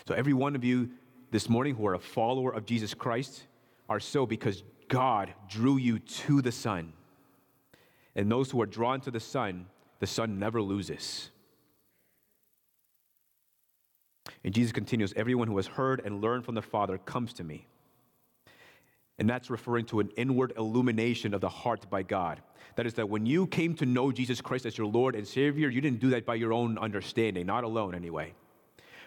So, 0.08 0.14
every 0.14 0.34
one 0.34 0.56
of 0.56 0.64
you 0.64 0.90
this 1.32 1.50
morning 1.50 1.76
who 1.76 1.86
are 1.88 1.96
a 1.96 2.00
follower 2.00 2.54
of 2.54 2.66
Jesus 2.66 2.94
Christ 2.94 3.44
are 3.90 4.00
so 4.00 4.26
because 4.26 4.64
God 4.88 5.34
drew 5.50 5.78
you 5.78 6.00
to 6.00 6.42
the 6.42 6.52
Son. 6.52 6.94
And 8.16 8.32
those 8.32 8.52
who 8.52 8.62
are 8.62 8.68
drawn 8.68 9.02
to 9.02 9.12
the 9.12 9.20
Son, 9.20 9.66
the 10.00 10.08
Son 10.08 10.38
never 10.38 10.62
loses. 10.62 11.32
And 14.44 14.54
Jesus 14.54 14.72
continues 14.72 15.14
Everyone 15.16 15.48
who 15.48 15.58
has 15.58 15.68
heard 15.68 16.02
and 16.06 16.22
learned 16.22 16.46
from 16.46 16.56
the 16.56 16.62
Father 16.62 16.98
comes 16.98 17.34
to 17.34 17.44
me. 17.44 17.68
And 19.20 19.30
that's 19.30 19.50
referring 19.50 19.86
to 19.86 20.00
an 20.00 20.10
inward 20.18 20.54
illumination 20.58 21.34
of 21.34 21.42
the 21.42 21.50
heart 21.50 21.90
by 21.90 22.04
God. 22.04 22.42
That 22.76 22.88
is, 22.88 22.96
that 22.96 23.10
when 23.10 23.26
you 23.26 23.46
came 23.48 23.76
to 23.76 23.86
know 23.86 24.12
Jesus 24.12 24.42
Christ 24.42 24.66
as 24.66 24.78
your 24.78 24.88
Lord 24.88 25.16
and 25.16 25.28
Savior, 25.28 25.70
you 25.70 25.82
didn't 25.82 26.00
do 26.00 26.10
that 26.12 26.26
by 26.26 26.36
your 26.36 26.52
own 26.54 26.78
understanding, 26.80 27.46
not 27.46 27.64
alone 27.64 27.94
anyway. 27.94 28.34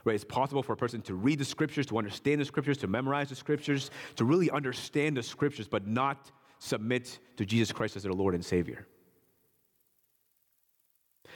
Right? 0.05 0.15
It's 0.15 0.25
possible 0.25 0.63
for 0.63 0.75
a 0.75 0.77
person 0.77 1.03
to 1.03 1.15
read 1.15 1.41
the 1.41 1.45
scriptures, 1.45 1.87
to 1.87 1.99
understand 1.99 2.41
the 2.41 2.45
scriptures, 2.45 2.79
to 2.79 2.87
memorize 2.87 3.31
the 3.31 3.35
scriptures, 3.35 3.91
to 4.15 4.25
really 4.25 4.51
understand 4.51 5.17
the 5.17 5.23
scriptures, 5.23 5.67
but 5.67 5.89
not 5.89 6.31
submit 6.61 7.19
to 7.37 7.45
Jesus 7.45 7.73
Christ 7.73 7.97
as 7.97 8.05
their 8.05 8.13
Lord 8.13 8.35
and 8.35 8.45
Savior. 8.45 8.87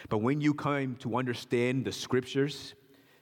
But 0.09 0.19
when 0.19 0.41
you 0.41 0.55
come 0.55 0.95
to 0.97 1.17
understand 1.17 1.85
the 1.85 1.93
scriptures, 1.93 2.75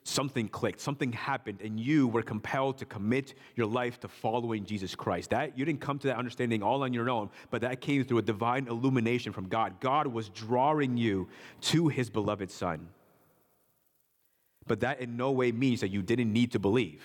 something 0.08 0.48
clicked, 0.48 0.80
something 0.80 1.12
happened, 1.12 1.60
and 1.62 1.78
you 1.78 2.08
were 2.08 2.22
compelled 2.22 2.78
to 2.78 2.84
commit 2.84 3.34
your 3.54 3.66
life 3.66 4.00
to 4.00 4.08
following 4.08 4.64
Jesus 4.64 4.94
Christ. 4.94 5.30
That 5.30 5.56
you 5.58 5.64
didn't 5.64 5.80
come 5.80 5.98
to 6.00 6.06
that 6.08 6.16
understanding 6.16 6.62
all 6.62 6.82
on 6.82 6.92
your 6.92 7.10
own, 7.10 7.30
but 7.50 7.60
that 7.60 7.80
came 7.80 8.04
through 8.04 8.18
a 8.18 8.22
divine 8.22 8.66
illumination 8.68 9.32
from 9.32 9.48
God. 9.48 9.80
God 9.80 10.06
was 10.06 10.28
drawing 10.30 10.96
you 10.96 11.28
to 11.62 11.88
his 11.88 12.10
beloved 12.10 12.50
Son. 12.50 12.88
But 14.66 14.80
that 14.80 15.00
in 15.00 15.16
no 15.16 15.32
way 15.32 15.52
means 15.52 15.80
that 15.80 15.88
you 15.88 16.02
didn't 16.02 16.32
need 16.32 16.52
to 16.52 16.58
believe. 16.58 17.02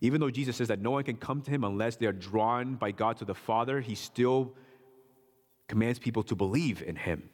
Even 0.00 0.20
though 0.20 0.30
Jesus 0.30 0.56
says 0.56 0.68
that 0.68 0.80
no 0.80 0.92
one 0.92 1.02
can 1.02 1.16
come 1.16 1.42
to 1.42 1.50
him 1.50 1.64
unless 1.64 1.96
they 1.96 2.06
are 2.06 2.12
drawn 2.12 2.74
by 2.76 2.92
God 2.92 3.16
to 3.18 3.24
the 3.24 3.34
Father, 3.34 3.80
he 3.80 3.94
still 3.94 4.54
commands 5.66 5.98
people 5.98 6.22
to 6.24 6.34
believe 6.34 6.82
in 6.82 6.96
him. 6.96 7.28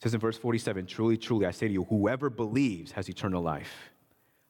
Says 0.00 0.14
in 0.14 0.20
verse 0.20 0.38
47 0.38 0.86
Truly, 0.86 1.16
truly, 1.16 1.46
I 1.46 1.50
say 1.50 1.68
to 1.68 1.72
you, 1.72 1.84
whoever 1.84 2.30
believes 2.30 2.92
has 2.92 3.08
eternal 3.08 3.42
life. 3.42 3.90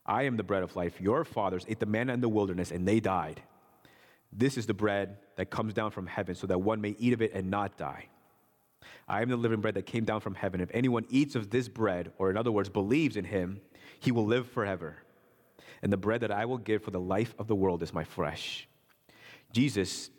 I 0.07 0.25
am 0.25 0.37
the 0.37 0.43
bread 0.43 0.63
of 0.63 0.75
life. 0.77 1.01
Your 1.01 1.25
fathers 1.25 1.65
ate 1.69 1.81
the 1.81 1.87
manna 1.87 2.15
in 2.15 2.21
the 2.21 2.29
wilderness, 2.29 2.71
and 2.71 2.87
they 2.87 3.01
died. 3.01 3.43
This 4.33 4.57
is 4.57 4.67
the 4.67 4.75
bread 4.75 5.19
that 5.37 5.51
comes 5.51 5.75
down 5.75 5.91
from 5.91 6.07
heaven, 6.07 6.35
so 6.35 6.47
that 6.47 6.61
one 6.61 6.81
may 6.81 6.97
eat 6.99 7.13
of 7.13 7.23
it 7.23 7.33
and 7.35 7.51
not 7.51 7.77
die. 7.77 8.07
I 9.09 9.23
am 9.23 9.29
the 9.29 9.37
living 9.37 9.61
bread 9.61 9.75
that 9.75 9.87
came 9.87 10.05
down 10.05 10.21
from 10.21 10.35
heaven. 10.35 10.61
If 10.61 10.71
anyone 10.73 11.05
eats 11.11 11.35
of 11.35 11.51
this 11.51 11.69
bread, 11.69 12.13
or 12.19 12.31
in 12.31 12.37
other 12.37 12.53
words, 12.53 12.69
believes 12.69 13.17
in 13.17 13.25
him, 13.25 13.61
he 13.99 14.13
will 14.13 14.25
live 14.25 14.49
forever. 14.49 14.97
And 15.83 15.93
the 15.93 15.97
bread 15.97 16.21
that 16.21 16.31
I 16.31 16.45
will 16.45 16.59
give 16.59 16.83
for 16.83 16.91
the 16.91 17.01
life 17.01 17.35
of 17.39 17.47
the 17.47 17.57
world 17.57 17.83
is 17.83 17.93
my 17.93 18.05
flesh. 18.05 18.69
Jesus 19.53 20.11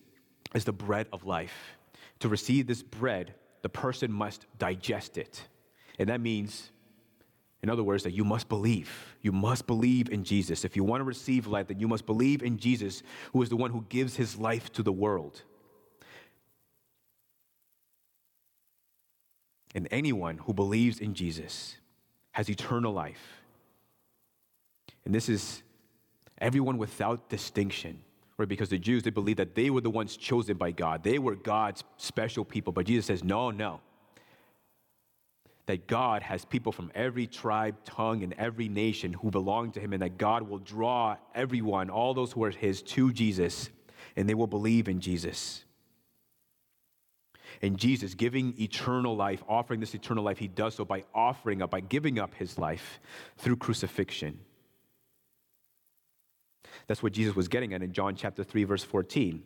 is 0.54 0.66
the 0.66 0.74
bread 0.74 1.08
of 1.14 1.26
life. 1.26 1.78
To 2.20 2.30
receive 2.30 2.68
this 2.68 2.84
bread, 2.84 3.34
the 3.62 3.70
person 3.70 4.12
must 4.12 4.46
digest 4.58 5.18
it. 5.18 5.48
And 6.00 6.10
that 6.10 6.22
means 6.22 6.72
In 7.64 7.70
other 7.70 7.84
words, 7.84 8.04
that 8.04 8.14
you 8.14 8.24
must 8.24 8.50
believe. 8.50 9.16
You 9.22 9.32
must 9.32 9.68
believe 9.68 10.10
in 10.10 10.24
Jesus. 10.24 10.66
If 10.66 10.76
you 10.76 10.84
want 10.84 11.02
to 11.02 11.06
receive 11.06 11.46
life, 11.46 11.68
then 11.68 11.80
you 11.80 11.88
must 11.88 12.06
believe 12.06 12.42
in 12.42 12.58
Jesus, 12.58 13.04
who 13.34 13.42
is 13.42 13.50
the 13.50 13.56
one 13.56 13.72
who 13.72 13.86
gives 13.88 14.16
his 14.16 14.38
life 14.38 14.72
to 14.74 14.84
the 14.84 14.92
world. 14.92 15.44
And 19.76 19.88
anyone 19.92 20.40
who 20.40 20.54
believes 20.54 21.00
in 21.00 21.14
Jesus 21.14 21.78
has 22.32 22.50
eternal 22.50 22.92
life. 22.92 23.42
And 25.06 25.14
this 25.14 25.30
is 25.30 25.62
everyone 26.40 26.78
without 26.78 27.30
distinction. 27.30 28.02
Right? 28.42 28.50
Because 28.50 28.70
the 28.70 28.80
Jews, 28.80 29.04
they 29.04 29.12
believed 29.12 29.38
that 29.38 29.54
they 29.54 29.70
were 29.70 29.82
the 29.82 29.92
ones 29.92 30.18
chosen 30.18 30.58
by 30.58 30.72
God. 30.72 31.04
They 31.04 31.20
were 31.20 31.36
God's 31.36 31.84
special 31.98 32.44
people. 32.44 32.74
But 32.74 32.88
Jesus 32.88 33.06
says, 33.06 33.24
no, 33.24 33.52
no. 33.52 33.82
That 35.68 35.86
God 35.86 36.24
has 36.24 36.44
people 36.44 36.72
from 36.72 36.92
every 36.96 37.28
tribe, 37.28 37.76
tongue, 37.86 38.24
and 38.24 38.34
every 38.40 38.68
nation 38.68 39.14
who 39.14 39.30
belong 39.30 39.74
to 39.74 39.80
Him, 39.80 39.94
and 39.94 40.02
that 40.02 40.18
God 40.18 40.42
will 40.50 40.58
draw 40.58 41.18
everyone, 41.36 41.92
all 41.92 42.16
those 42.16 42.32
who 42.32 42.44
are 42.44 42.50
His, 42.50 42.82
to 42.82 43.14
Jesus, 43.14 43.70
and 44.16 44.28
they 44.28 44.34
will 44.34 44.48
believe 44.48 44.88
in 44.88 45.00
Jesus. 45.00 45.64
And 47.62 47.78
Jesus, 47.78 48.16
giving 48.16 48.60
eternal 48.60 49.16
life, 49.16 49.44
offering 49.48 49.80
this 49.80 49.94
eternal 49.94 50.24
life, 50.24 50.40
He 50.40 50.48
does 50.48 50.74
so 50.74 50.84
by 50.84 51.04
offering 51.14 51.62
up, 51.62 51.70
by 51.70 51.82
giving 51.82 52.18
up 52.18 52.34
His 52.34 52.58
life 52.58 53.00
through 53.38 53.58
crucifixion. 53.58 54.40
That's 56.88 57.04
what 57.04 57.14
Jesus 57.14 57.36
was 57.36 57.48
getting 57.48 57.74
at 57.74 57.82
in 57.82 57.94
John 57.94 58.16
chapter 58.16 58.44
3, 58.44 58.64
verse 58.64 58.84
14. 58.84 59.44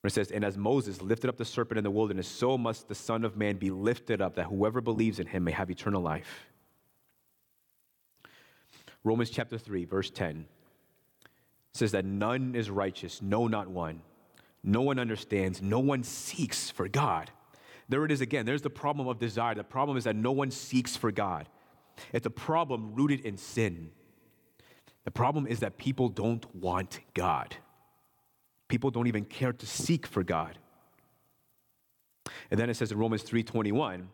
Where 0.00 0.08
it 0.08 0.12
says, 0.12 0.30
And 0.30 0.44
as 0.44 0.56
Moses 0.56 1.02
lifted 1.02 1.28
up 1.28 1.36
the 1.36 1.44
serpent 1.44 1.78
in 1.78 1.84
the 1.84 1.90
wilderness, 1.90 2.28
so 2.28 2.56
must 2.56 2.88
the 2.88 2.94
Son 2.94 3.24
of 3.24 3.36
Man 3.36 3.56
be 3.56 3.70
lifted 3.70 4.20
up, 4.20 4.36
that 4.36 4.46
whoever 4.46 4.80
believes 4.80 5.18
in 5.18 5.26
him 5.26 5.44
may 5.44 5.52
have 5.52 5.70
eternal 5.70 6.02
life. 6.02 6.46
Romans 9.04 9.30
chapter 9.30 9.58
3, 9.58 9.84
verse 9.84 10.10
10 10.10 10.46
says 11.72 11.92
that 11.92 12.04
none 12.04 12.54
is 12.54 12.70
righteous, 12.70 13.22
no, 13.22 13.46
not 13.46 13.68
one. 13.68 14.02
No 14.64 14.82
one 14.82 14.98
understands, 14.98 15.62
no 15.62 15.78
one 15.78 16.02
seeks 16.02 16.70
for 16.70 16.88
God. 16.88 17.30
There 17.88 18.04
it 18.04 18.10
is 18.10 18.20
again. 18.20 18.44
There's 18.44 18.62
the 18.62 18.70
problem 18.70 19.08
of 19.08 19.18
desire. 19.18 19.54
The 19.54 19.64
problem 19.64 19.96
is 19.96 20.04
that 20.04 20.16
no 20.16 20.32
one 20.32 20.50
seeks 20.50 20.96
for 20.96 21.10
God. 21.10 21.48
It's 22.12 22.26
a 22.26 22.30
problem 22.30 22.94
rooted 22.94 23.20
in 23.20 23.36
sin. 23.36 23.90
The 25.08 25.12
problem 25.12 25.46
is 25.46 25.60
that 25.60 25.78
people 25.78 26.10
don't 26.10 26.44
want 26.54 27.00
God. 27.14 27.56
People 28.68 28.90
don't 28.90 29.06
even 29.06 29.24
care 29.24 29.54
to 29.54 29.64
seek 29.64 30.06
for 30.06 30.22
God. 30.22 30.58
And 32.50 32.60
then 32.60 32.68
it 32.68 32.74
says 32.74 32.92
in 32.92 32.98
Romans 32.98 33.22
3:21, 33.22 34.10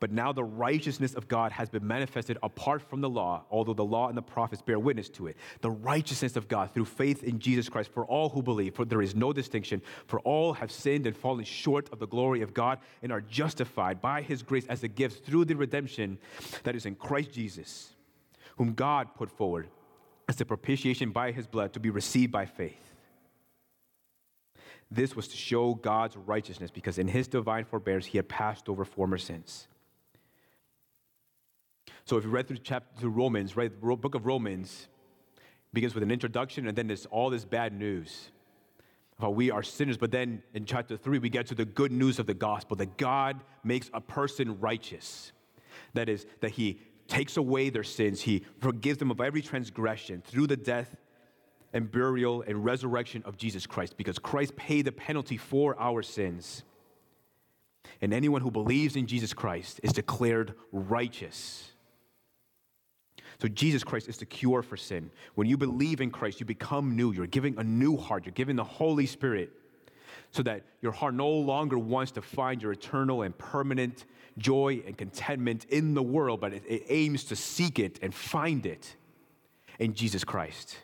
but 0.00 0.12
now 0.12 0.32
the 0.32 0.44
righteousness 0.44 1.14
of 1.14 1.28
God 1.28 1.52
has 1.52 1.70
been 1.70 1.86
manifested 1.86 2.36
apart 2.42 2.82
from 2.82 3.00
the 3.00 3.08
law, 3.08 3.46
although 3.50 3.72
the 3.72 3.86
law 3.86 4.08
and 4.08 4.18
the 4.18 4.22
prophets 4.22 4.60
bear 4.60 4.78
witness 4.78 5.08
to 5.16 5.28
it. 5.28 5.38
The 5.62 5.70
righteousness 5.70 6.36
of 6.36 6.46
God 6.46 6.74
through 6.74 6.84
faith 6.84 7.24
in 7.24 7.38
Jesus 7.38 7.70
Christ 7.70 7.90
for 7.90 8.04
all 8.04 8.28
who 8.28 8.42
believe, 8.42 8.74
for 8.74 8.84
there 8.84 9.00
is 9.00 9.14
no 9.14 9.32
distinction, 9.32 9.80
for 10.06 10.20
all 10.20 10.52
have 10.52 10.70
sinned 10.70 11.06
and 11.06 11.16
fallen 11.16 11.46
short 11.46 11.90
of 11.90 12.00
the 12.00 12.06
glory 12.06 12.42
of 12.42 12.52
God 12.52 12.80
and 13.00 13.10
are 13.10 13.22
justified 13.22 14.02
by 14.02 14.20
his 14.20 14.42
grace 14.42 14.66
as 14.66 14.82
a 14.82 14.88
gift 14.88 15.24
through 15.24 15.46
the 15.46 15.56
redemption 15.56 16.18
that 16.64 16.76
is 16.76 16.84
in 16.84 16.96
Christ 16.96 17.32
Jesus, 17.32 17.94
whom 18.56 18.74
God 18.74 19.14
put 19.14 19.30
forward 19.30 19.70
as 20.28 20.40
a 20.40 20.44
propitiation 20.44 21.10
by 21.10 21.32
his 21.32 21.46
blood 21.46 21.72
to 21.74 21.80
be 21.80 21.90
received 21.90 22.32
by 22.32 22.46
faith. 22.46 22.92
This 24.90 25.16
was 25.16 25.28
to 25.28 25.36
show 25.36 25.74
God's 25.74 26.16
righteousness 26.16 26.70
because 26.70 26.98
in 26.98 27.08
his 27.08 27.26
divine 27.26 27.64
forbearance 27.64 28.06
he 28.06 28.18
had 28.18 28.28
passed 28.28 28.68
over 28.68 28.84
former 28.84 29.18
sins. 29.18 29.66
So 32.04 32.16
if 32.16 32.24
you 32.24 32.30
read 32.30 32.48
through 32.48 32.58
chapter 32.58 33.00
through 33.00 33.10
Romans, 33.10 33.56
right, 33.56 33.70
the 33.70 33.96
book 33.96 34.14
of 34.14 34.26
Romans 34.26 34.88
begins 35.72 35.94
with 35.94 36.02
an 36.02 36.10
introduction 36.10 36.68
and 36.68 36.76
then 36.76 36.86
there's 36.86 37.06
all 37.06 37.30
this 37.30 37.44
bad 37.44 37.72
news 37.72 38.30
how 39.20 39.30
we 39.30 39.50
are 39.50 39.62
sinners. 39.62 39.96
But 39.96 40.10
then 40.10 40.42
in 40.54 40.64
chapter 40.64 40.96
three, 40.96 41.18
we 41.18 41.28
get 41.28 41.46
to 41.46 41.54
the 41.54 41.64
good 41.64 41.92
news 41.92 42.18
of 42.18 42.26
the 42.26 42.34
gospel 42.34 42.76
that 42.76 42.96
God 42.96 43.40
makes 43.62 43.90
a 43.94 44.00
person 44.00 44.58
righteous. 44.60 45.32
That 45.94 46.08
is, 46.08 46.26
that 46.40 46.52
he 46.52 46.80
takes 47.08 47.36
away 47.36 47.70
their 47.70 47.84
sins. 47.84 48.22
He 48.22 48.44
forgives 48.58 48.98
them 48.98 49.10
of 49.10 49.20
every 49.20 49.42
transgression 49.42 50.22
through 50.26 50.46
the 50.46 50.56
death 50.56 50.96
and 51.72 51.90
burial 51.90 52.42
and 52.46 52.64
resurrection 52.64 53.22
of 53.26 53.36
Jesus 53.36 53.66
Christ 53.66 53.96
because 53.96 54.18
Christ 54.18 54.56
paid 54.56 54.84
the 54.84 54.92
penalty 54.92 55.36
for 55.36 55.78
our 55.78 56.02
sins. 56.02 56.62
And 58.00 58.14
anyone 58.14 58.40
who 58.40 58.50
believes 58.50 58.96
in 58.96 59.06
Jesus 59.06 59.32
Christ 59.32 59.80
is 59.82 59.92
declared 59.92 60.54
righteous. 60.72 61.70
So, 63.40 63.48
Jesus 63.48 63.82
Christ 63.82 64.08
is 64.08 64.16
the 64.16 64.26
cure 64.26 64.62
for 64.62 64.76
sin. 64.76 65.10
When 65.34 65.48
you 65.48 65.56
believe 65.56 66.00
in 66.00 66.10
Christ, 66.10 66.38
you 66.38 66.46
become 66.46 66.94
new. 66.96 67.12
You're 67.12 67.26
giving 67.26 67.58
a 67.58 67.64
new 67.64 67.96
heart, 67.96 68.24
you're 68.24 68.32
giving 68.32 68.56
the 68.56 68.64
Holy 68.64 69.06
Spirit 69.06 69.50
so 70.30 70.42
that 70.44 70.62
your 70.80 70.92
heart 70.92 71.14
no 71.14 71.28
longer 71.28 71.78
wants 71.78 72.12
to 72.12 72.22
find 72.22 72.62
your 72.62 72.72
eternal 72.72 73.22
and 73.22 73.36
permanent 73.36 74.04
joy 74.38 74.82
and 74.86 74.96
contentment 74.96 75.64
in 75.66 75.94
the 75.94 76.02
world, 76.02 76.40
but 76.40 76.52
it, 76.52 76.62
it 76.66 76.84
aims 76.88 77.24
to 77.24 77.36
seek 77.36 77.78
it 77.78 77.98
and 78.02 78.14
find 78.14 78.66
it 78.66 78.96
in 79.78 79.94
Jesus 79.94 80.24
Christ. 80.24 80.76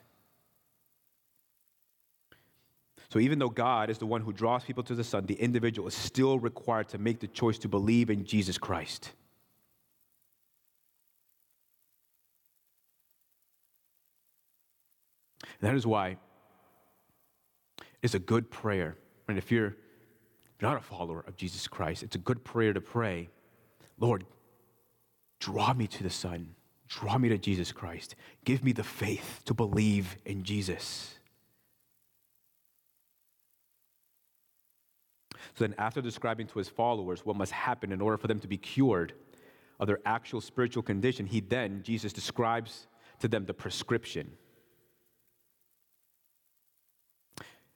So, 3.08 3.18
even 3.18 3.40
though 3.40 3.48
God 3.48 3.90
is 3.90 3.98
the 3.98 4.06
one 4.06 4.20
who 4.20 4.32
draws 4.32 4.62
people 4.62 4.84
to 4.84 4.94
the 4.94 5.02
Son, 5.02 5.26
the 5.26 5.34
individual 5.34 5.88
is 5.88 5.94
still 5.94 6.38
required 6.38 6.88
to 6.90 6.98
make 6.98 7.18
the 7.18 7.26
choice 7.26 7.58
to 7.58 7.68
believe 7.68 8.08
in 8.08 8.24
Jesus 8.24 8.56
Christ. 8.56 9.10
And 15.60 15.68
that 15.68 15.74
is 15.74 15.86
why 15.86 16.18
it's 18.02 18.14
a 18.14 18.20
good 18.20 18.50
prayer 18.50 18.96
and 19.30 19.38
if 19.38 19.52
you're 19.52 19.76
not 20.60 20.76
a 20.76 20.80
follower 20.80 21.24
of 21.26 21.36
Jesus 21.36 21.68
Christ, 21.68 22.02
it's 22.02 22.16
a 22.16 22.18
good 22.18 22.44
prayer 22.44 22.72
to 22.72 22.80
pray 22.80 23.28
Lord, 24.00 24.24
draw 25.38 25.74
me 25.74 25.86
to 25.86 26.02
the 26.02 26.10
Son, 26.10 26.54
draw 26.88 27.18
me 27.18 27.28
to 27.28 27.38
Jesus 27.38 27.70
Christ. 27.70 28.16
Give 28.44 28.64
me 28.64 28.72
the 28.72 28.82
faith 28.82 29.42
to 29.44 29.54
believe 29.54 30.16
in 30.24 30.42
Jesus. 30.42 31.14
So 35.54 35.64
then, 35.64 35.74
after 35.78 36.00
describing 36.00 36.46
to 36.48 36.58
his 36.58 36.68
followers 36.68 37.24
what 37.24 37.36
must 37.36 37.52
happen 37.52 37.92
in 37.92 38.00
order 38.00 38.16
for 38.16 38.28
them 38.28 38.40
to 38.40 38.48
be 38.48 38.56
cured 38.56 39.12
of 39.78 39.86
their 39.86 40.00
actual 40.06 40.40
spiritual 40.40 40.82
condition, 40.82 41.26
he 41.26 41.40
then, 41.40 41.82
Jesus, 41.82 42.12
describes 42.12 42.86
to 43.20 43.28
them 43.28 43.44
the 43.44 43.54
prescription. 43.54 44.32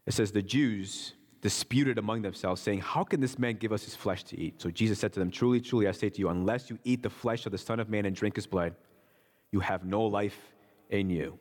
It 0.07 0.13
says, 0.13 0.33
The 0.33 0.43
Jews 0.43 1.15
disputed 1.45 1.99
among 1.99 2.23
themselves, 2.23 2.63
saying, 2.63 2.81
How 2.81 3.05
can 3.05 3.21
this 3.21 3.39
man 3.39 3.57
give 3.57 3.71
us 3.71 3.85
his 3.85 3.95
flesh 3.95 4.25
to 4.25 4.41
eat? 4.41 4.63
So 4.63 4.71
Jesus 4.71 4.99
said 4.99 5.13
to 5.13 5.21
them, 5.21 5.31
Truly, 5.31 5.61
truly, 5.61 5.87
I 5.87 5.93
say 5.93 6.09
to 6.09 6.19
you, 6.19 6.31
unless 6.31 6.71
you 6.71 6.79
eat 6.85 7.03
the 7.03 7.11
flesh 7.11 7.45
of 7.45 7.53
the 7.53 7.59
Son 7.59 7.79
of 7.79 7.91
Man 7.91 8.07
and 8.07 8.17
drink 8.17 8.37
his 8.37 8.47
blood, 8.47 8.75
you 9.53 9.61
have 9.61 9.85
no 9.85 10.03
life 10.05 10.39
in 10.89 11.11
you. 11.11 11.39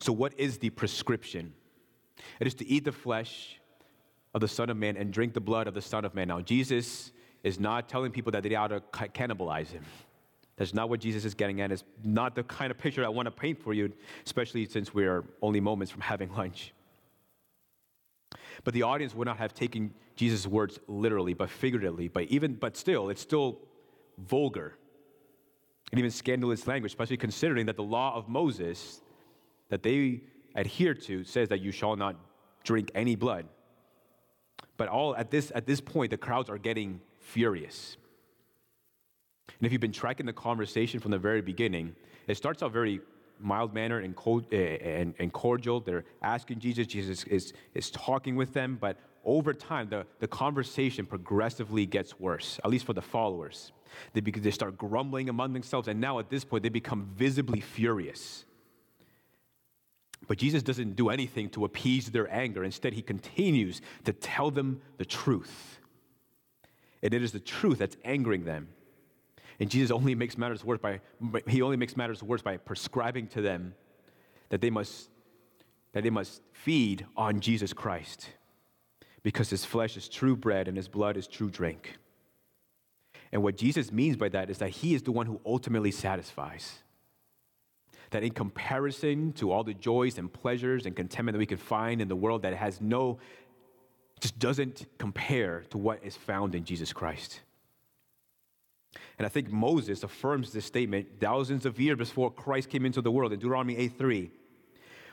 So, 0.00 0.12
what 0.12 0.32
is 0.36 0.58
the 0.58 0.70
prescription? 0.70 1.54
It 2.40 2.48
is 2.48 2.54
to 2.54 2.66
eat 2.66 2.84
the 2.84 2.92
flesh 2.92 3.60
of 4.34 4.40
the 4.40 4.48
Son 4.48 4.68
of 4.68 4.76
Man 4.76 4.96
and 4.96 5.12
drink 5.12 5.34
the 5.34 5.40
blood 5.40 5.68
of 5.68 5.74
the 5.74 5.80
Son 5.80 6.04
of 6.04 6.16
Man. 6.16 6.26
Now, 6.26 6.40
Jesus 6.40 7.12
is 7.44 7.60
not 7.60 7.88
telling 7.88 8.10
people 8.10 8.32
that 8.32 8.42
they 8.42 8.56
ought 8.56 8.68
to 8.68 8.80
cannibalize 8.80 9.68
him. 9.68 9.84
That's 10.56 10.74
not 10.74 10.90
what 10.90 10.98
Jesus 10.98 11.24
is 11.24 11.34
getting 11.34 11.60
at. 11.60 11.70
It's 11.70 11.84
not 12.02 12.34
the 12.34 12.42
kind 12.42 12.72
of 12.72 12.78
picture 12.78 13.04
I 13.04 13.08
want 13.08 13.26
to 13.26 13.30
paint 13.30 13.62
for 13.62 13.72
you, 13.72 13.92
especially 14.26 14.66
since 14.66 14.92
we 14.92 15.06
are 15.06 15.24
only 15.40 15.60
moments 15.60 15.92
from 15.92 16.00
having 16.00 16.32
lunch. 16.34 16.72
But 18.64 18.74
the 18.74 18.82
audience 18.82 19.14
would 19.14 19.26
not 19.26 19.38
have 19.38 19.54
taken 19.54 19.94
Jesus' 20.16 20.46
words 20.46 20.78
literally, 20.88 21.34
but 21.34 21.50
figuratively. 21.50 22.08
But 22.08 22.24
even, 22.24 22.54
but 22.54 22.76
still, 22.76 23.08
it's 23.08 23.20
still 23.20 23.58
vulgar 24.18 24.74
and 25.90 25.98
even 25.98 26.10
scandalous 26.10 26.66
language, 26.66 26.92
especially 26.92 27.16
considering 27.16 27.66
that 27.66 27.76
the 27.76 27.82
law 27.82 28.14
of 28.14 28.28
Moses 28.28 29.00
that 29.70 29.82
they 29.82 30.22
adhere 30.54 30.94
to 30.94 31.24
says 31.24 31.48
that 31.48 31.60
you 31.60 31.72
shall 31.72 31.96
not 31.96 32.16
drink 32.64 32.90
any 32.94 33.16
blood. 33.16 33.46
But 34.76 34.88
all 34.88 35.16
at 35.16 35.30
this 35.30 35.50
at 35.54 35.66
this 35.66 35.80
point, 35.80 36.10
the 36.10 36.16
crowds 36.16 36.50
are 36.50 36.58
getting 36.58 37.00
furious. 37.20 37.96
And 39.58 39.66
if 39.66 39.72
you've 39.72 39.80
been 39.80 39.92
tracking 39.92 40.26
the 40.26 40.32
conversation 40.32 41.00
from 41.00 41.10
the 41.10 41.18
very 41.18 41.40
beginning, 41.40 41.94
it 42.26 42.36
starts 42.36 42.62
out 42.62 42.72
very 42.72 43.00
mild 43.40 43.74
mannered 43.74 44.04
and, 44.04 44.14
cold, 44.16 44.46
uh, 44.52 44.56
and, 44.56 45.14
and, 45.18 45.32
cordial. 45.32 45.80
They're 45.80 46.04
asking 46.22 46.60
Jesus. 46.60 46.86
Jesus 46.86 47.24
is, 47.24 47.52
is 47.74 47.90
talking 47.90 48.36
with 48.36 48.52
them. 48.52 48.78
But 48.80 48.98
over 49.24 49.52
time, 49.52 49.88
the, 49.88 50.06
the 50.20 50.28
conversation 50.28 51.06
progressively 51.06 51.86
gets 51.86 52.18
worse, 52.18 52.58
at 52.64 52.70
least 52.70 52.86
for 52.86 52.92
the 52.92 53.02
followers. 53.02 53.72
They, 54.12 54.20
because 54.20 54.42
they 54.42 54.50
start 54.50 54.76
grumbling 54.76 55.28
among 55.28 55.52
themselves. 55.52 55.88
And 55.88 56.00
now 56.00 56.18
at 56.18 56.30
this 56.30 56.44
point, 56.44 56.62
they 56.62 56.68
become 56.68 57.08
visibly 57.16 57.60
furious. 57.60 58.44
But 60.26 60.38
Jesus 60.38 60.62
doesn't 60.62 60.96
do 60.96 61.10
anything 61.10 61.48
to 61.50 61.64
appease 61.64 62.10
their 62.10 62.32
anger. 62.32 62.64
Instead, 62.64 62.92
he 62.92 63.02
continues 63.02 63.80
to 64.04 64.12
tell 64.12 64.50
them 64.50 64.80
the 64.98 65.04
truth. 65.04 65.78
And 67.02 67.14
it 67.14 67.22
is 67.22 67.32
the 67.32 67.40
truth 67.40 67.78
that's 67.78 67.96
angering 68.04 68.44
them. 68.44 68.68
And 69.60 69.70
Jesus 69.70 69.90
only 69.90 70.14
makes 70.14 70.38
matters 70.38 70.64
worse 70.64 70.78
by 70.78 71.00
he 71.46 71.62
only 71.62 71.76
makes 71.76 71.96
matters 71.96 72.22
worse 72.22 72.42
by 72.42 72.56
prescribing 72.56 73.26
to 73.28 73.40
them 73.40 73.74
that 74.50 74.60
they 74.60 74.70
must 74.70 75.10
that 75.92 76.02
they 76.02 76.10
must 76.10 76.42
feed 76.52 77.06
on 77.16 77.40
Jesus 77.40 77.72
Christ 77.72 78.28
because 79.22 79.50
his 79.50 79.64
flesh 79.64 79.96
is 79.96 80.08
true 80.08 80.36
bread 80.36 80.68
and 80.68 80.76
his 80.76 80.88
blood 80.88 81.16
is 81.16 81.26
true 81.26 81.50
drink. 81.50 81.98
And 83.32 83.42
what 83.42 83.56
Jesus 83.56 83.92
means 83.92 84.16
by 84.16 84.28
that 84.30 84.48
is 84.48 84.58
that 84.58 84.70
he 84.70 84.94
is 84.94 85.02
the 85.02 85.12
one 85.12 85.26
who 85.26 85.40
ultimately 85.44 85.90
satisfies. 85.90 86.78
That 88.10 88.22
in 88.22 88.32
comparison 88.32 89.32
to 89.34 89.52
all 89.52 89.64
the 89.64 89.74
joys 89.74 90.16
and 90.16 90.32
pleasures 90.32 90.86
and 90.86 90.96
contentment 90.96 91.34
that 91.34 91.38
we 91.38 91.46
can 91.46 91.58
find 91.58 92.00
in 92.00 92.08
the 92.08 92.16
world 92.16 92.42
that 92.42 92.54
has 92.54 92.80
no, 92.80 93.18
just 94.20 94.38
doesn't 94.38 94.86
compare 94.96 95.64
to 95.70 95.78
what 95.78 96.02
is 96.02 96.16
found 96.16 96.54
in 96.54 96.64
Jesus 96.64 96.92
Christ. 96.92 97.40
And 99.18 99.26
I 99.26 99.28
think 99.28 99.50
Moses 99.50 100.02
affirms 100.02 100.52
this 100.52 100.64
statement 100.64 101.08
thousands 101.20 101.66
of 101.66 101.80
years 101.80 101.98
before 101.98 102.30
Christ 102.30 102.70
came 102.70 102.86
into 102.86 103.00
the 103.00 103.10
world 103.10 103.32
in 103.32 103.38
Deuteronomy 103.38 103.76
8:3 103.76 104.30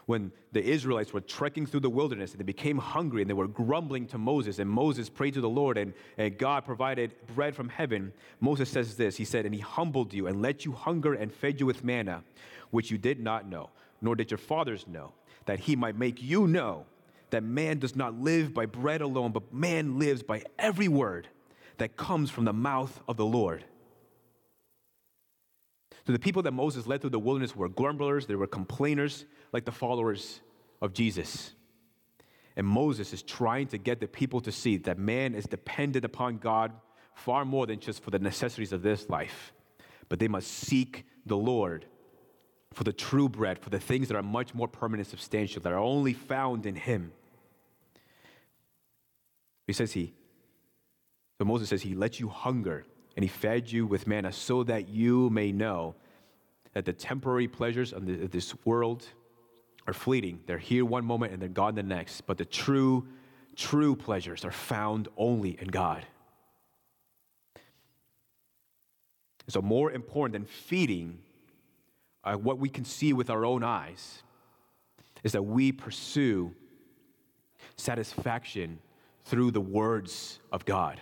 when 0.05 0.31
the 0.51 0.63
Israelites 0.63 1.13
were 1.13 1.21
trekking 1.21 1.65
through 1.65 1.79
the 1.79 1.89
wilderness 1.89 2.31
and 2.31 2.39
they 2.39 2.45
became 2.45 2.77
hungry 2.77 3.21
and 3.21 3.29
they 3.29 3.33
were 3.33 3.47
grumbling 3.47 4.05
to 4.07 4.17
Moses, 4.17 4.59
and 4.59 4.69
Moses 4.69 5.09
prayed 5.09 5.33
to 5.33 5.41
the 5.41 5.49
Lord, 5.49 5.77
and, 5.77 5.93
and 6.17 6.37
God 6.37 6.63
provided 6.63 7.15
bread 7.33 7.55
from 7.55 7.69
heaven. 7.69 8.13
Moses 8.39 8.69
says 8.69 8.95
this 8.95 9.17
He 9.17 9.25
said, 9.25 9.45
And 9.45 9.55
he 9.55 9.61
humbled 9.61 10.13
you 10.13 10.27
and 10.27 10.41
let 10.41 10.63
you 10.63 10.71
hunger 10.73 11.13
and 11.13 11.33
fed 11.33 11.59
you 11.59 11.65
with 11.65 11.83
manna, 11.83 12.23
which 12.69 12.91
you 12.91 12.97
did 12.97 13.19
not 13.19 13.47
know, 13.47 13.69
nor 14.01 14.15
did 14.15 14.29
your 14.29 14.37
fathers 14.37 14.85
know, 14.87 15.13
that 15.45 15.59
he 15.59 15.75
might 15.75 15.97
make 15.97 16.21
you 16.21 16.47
know 16.47 16.85
that 17.31 17.43
man 17.43 17.79
does 17.79 17.95
not 17.95 18.13
live 18.13 18.53
by 18.53 18.65
bread 18.65 19.01
alone, 19.01 19.31
but 19.31 19.53
man 19.53 19.97
lives 19.97 20.21
by 20.21 20.43
every 20.59 20.87
word 20.87 21.27
that 21.77 21.97
comes 21.97 22.29
from 22.29 22.45
the 22.45 22.53
mouth 22.53 23.01
of 23.07 23.17
the 23.17 23.25
Lord. 23.25 23.65
So 26.05 26.13
the 26.13 26.19
people 26.19 26.43
that 26.43 26.51
Moses 26.51 26.85
led 26.85 27.01
through 27.01 27.09
the 27.11 27.19
wilderness 27.19 27.55
were 27.55 27.69
grumblers, 27.69 28.27
they 28.27 28.35
were 28.35 28.47
complainers, 28.47 29.25
like 29.51 29.65
the 29.65 29.71
followers 29.71 30.39
of 30.81 30.93
Jesus. 30.93 31.53
And 32.55 32.65
Moses 32.65 33.11
is 33.11 33.23
trying 33.23 33.67
to 33.67 33.77
get 33.77 33.99
the 33.99 34.07
people 34.07 34.39
to 34.41 34.51
see 34.51 34.77
that 34.77 34.99
man 34.99 35.33
is 35.33 35.45
dependent 35.45 36.05
upon 36.05 36.37
God 36.37 36.71
far 37.15 37.43
more 37.43 37.65
than 37.65 37.79
just 37.79 38.03
for 38.03 38.11
the 38.11 38.19
necessities 38.19 38.71
of 38.71 38.81
this 38.81 39.09
life, 39.09 39.53
but 40.07 40.19
they 40.19 40.27
must 40.27 40.47
seek 40.47 41.05
the 41.25 41.37
Lord 41.37 41.85
for 42.71 42.83
the 42.83 42.93
true 42.93 43.29
bread, 43.29 43.57
for 43.57 43.69
the 43.69 43.79
things 43.79 44.09
that 44.09 44.17
are 44.17 44.23
much 44.23 44.53
more 44.53 44.67
permanent, 44.67 45.07
substantial, 45.07 45.61
that 45.61 45.71
are 45.71 45.79
only 45.79 46.13
found 46.13 46.65
in 46.65 46.75
Him. 46.75 47.13
He 49.65 49.73
says 49.73 49.93
He, 49.93 50.13
so 51.37 51.45
Moses 51.45 51.69
says, 51.69 51.81
He 51.81 51.95
let 51.95 52.19
you 52.19 52.29
hunger 52.29 52.85
and 53.15 53.23
he 53.23 53.29
fed 53.29 53.71
you 53.71 53.85
with 53.85 54.07
manna 54.07 54.31
so 54.31 54.63
that 54.63 54.89
you 54.89 55.29
may 55.29 55.51
know 55.51 55.95
that 56.73 56.85
the 56.85 56.93
temporary 56.93 57.47
pleasures 57.47 57.93
of 57.93 58.05
this 58.31 58.53
world 58.65 59.07
are 59.87 59.93
fleeting. 59.93 60.41
They're 60.45 60.57
here 60.57 60.83
one 60.83 61.05
moment 61.05 61.31
and 61.31 61.41
they're 61.41 61.49
gone 61.49 61.75
the 61.75 61.83
next. 61.83 62.21
But 62.21 62.37
the 62.37 62.45
true, 62.45 63.07
true 63.55 63.95
pleasures 63.95 64.43
are 64.43 64.51
found 64.51 65.07
only 65.17 65.57
in 65.61 65.69
God. 65.69 66.05
So, 69.47 69.61
more 69.61 69.91
important 69.91 70.33
than 70.33 70.45
feeding 70.45 71.19
uh, 72.23 72.33
what 72.33 72.57
we 72.57 72.67
can 72.67 72.83
see 72.83 73.13
with 73.13 73.29
our 73.29 73.45
own 73.45 73.63
eyes 73.63 74.23
is 75.23 75.33
that 75.33 75.43
we 75.43 75.71
pursue 75.71 76.53
satisfaction 77.77 78.79
through 79.23 79.51
the 79.51 79.61
words 79.61 80.39
of 80.51 80.65
God. 80.65 80.99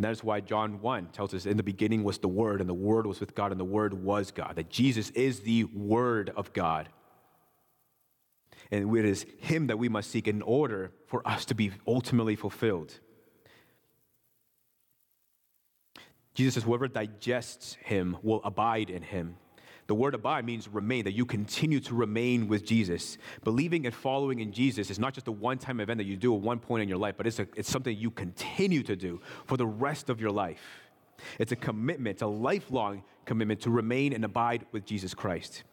And 0.00 0.04
that 0.06 0.12
is 0.12 0.24
why 0.24 0.40
John 0.40 0.80
1 0.80 1.08
tells 1.08 1.34
us 1.34 1.44
in 1.44 1.58
the 1.58 1.62
beginning 1.62 2.04
was 2.04 2.16
the 2.16 2.26
Word, 2.26 2.62
and 2.62 2.70
the 2.70 2.72
Word 2.72 3.06
was 3.06 3.20
with 3.20 3.34
God, 3.34 3.52
and 3.52 3.60
the 3.60 3.66
Word 3.66 3.92
was 3.92 4.30
God. 4.30 4.56
That 4.56 4.70
Jesus 4.70 5.10
is 5.10 5.40
the 5.40 5.64
Word 5.64 6.32
of 6.38 6.54
God. 6.54 6.88
And 8.70 8.96
it 8.96 9.04
is 9.04 9.26
Him 9.40 9.66
that 9.66 9.78
we 9.78 9.90
must 9.90 10.10
seek 10.10 10.26
in 10.26 10.40
order 10.40 10.90
for 11.06 11.20
us 11.28 11.44
to 11.44 11.54
be 11.54 11.72
ultimately 11.86 12.34
fulfilled. 12.34 12.98
Jesus 16.32 16.54
says, 16.54 16.62
whoever 16.62 16.88
digests 16.88 17.74
Him 17.84 18.16
will 18.22 18.40
abide 18.42 18.88
in 18.88 19.02
Him. 19.02 19.36
The 19.90 19.94
word 19.94 20.14
abide 20.14 20.44
means 20.44 20.68
remain, 20.68 21.02
that 21.02 21.14
you 21.14 21.26
continue 21.26 21.80
to 21.80 21.96
remain 21.96 22.46
with 22.46 22.64
Jesus. 22.64 23.18
Believing 23.42 23.86
and 23.86 23.92
following 23.92 24.38
in 24.38 24.52
Jesus 24.52 24.88
is 24.88 25.00
not 25.00 25.14
just 25.14 25.26
a 25.26 25.32
one 25.32 25.58
time 25.58 25.80
event 25.80 25.98
that 25.98 26.04
you 26.04 26.16
do 26.16 26.32
at 26.32 26.40
one 26.40 26.60
point 26.60 26.84
in 26.84 26.88
your 26.88 26.96
life, 26.96 27.16
but 27.16 27.26
it's, 27.26 27.40
a, 27.40 27.48
it's 27.56 27.68
something 27.68 27.98
you 27.98 28.12
continue 28.12 28.84
to 28.84 28.94
do 28.94 29.20
for 29.46 29.56
the 29.56 29.66
rest 29.66 30.08
of 30.08 30.20
your 30.20 30.30
life. 30.30 30.62
It's 31.40 31.50
a 31.50 31.56
commitment, 31.56 32.22
a 32.22 32.28
lifelong 32.28 33.02
commitment 33.24 33.62
to 33.62 33.70
remain 33.70 34.12
and 34.12 34.24
abide 34.24 34.64
with 34.70 34.86
Jesus 34.86 35.12
Christ. 35.12 35.64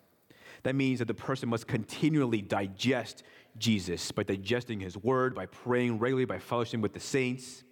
That 0.63 0.73
means 0.73 0.97
that 0.97 1.07
the 1.07 1.13
person 1.13 1.47
must 1.49 1.67
continually 1.67 2.41
digest 2.41 3.21
Jesus 3.59 4.11
by 4.11 4.23
digesting 4.23 4.79
his 4.79 4.97
word, 4.97 5.35
by 5.35 5.45
praying 5.45 5.99
regularly, 5.99 6.25
by 6.25 6.39
fellowship 6.39 6.79
with 6.79 6.93
the 6.93 6.99
saints, 6.99 7.63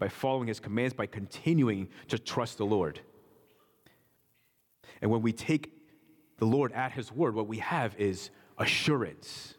by 0.00 0.08
following 0.08 0.48
his 0.48 0.58
commands, 0.58 0.92
by 0.92 1.06
continuing 1.06 1.86
to 2.08 2.18
trust 2.18 2.58
the 2.58 2.66
Lord. 2.66 2.98
And 5.00 5.08
when 5.08 5.22
we 5.22 5.32
take 5.32 5.73
the 6.38 6.46
Lord 6.46 6.72
at 6.72 6.92
His 6.92 7.12
word, 7.12 7.34
what 7.34 7.46
we 7.46 7.58
have 7.58 7.94
is 7.98 8.30
assurance. 8.58 9.54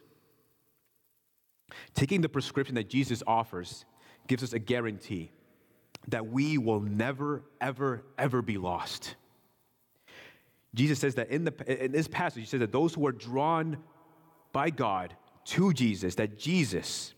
Taking 1.93 2.21
the 2.21 2.29
prescription 2.29 2.75
that 2.75 2.89
Jesus 2.89 3.23
offers 3.25 3.85
gives 4.27 4.43
us 4.43 4.53
a 4.53 4.59
guarantee 4.59 5.31
that 6.07 6.27
we 6.27 6.57
will 6.57 6.81
never, 6.81 7.43
ever, 7.59 8.03
ever 8.17 8.41
be 8.41 8.57
lost. 8.57 9.15
Jesus 10.73 10.99
says 10.99 11.15
that 11.15 11.29
in, 11.29 11.45
the, 11.45 11.83
in 11.83 11.91
this 11.91 12.07
passage, 12.07 12.43
he 12.43 12.47
says 12.47 12.59
that 12.59 12.71
those 12.71 12.93
who 12.93 13.07
are 13.07 13.11
drawn 13.11 13.77
by 14.51 14.69
God 14.69 15.15
to 15.45 15.73
Jesus, 15.73 16.15
that 16.15 16.37
Jesus 16.37 17.13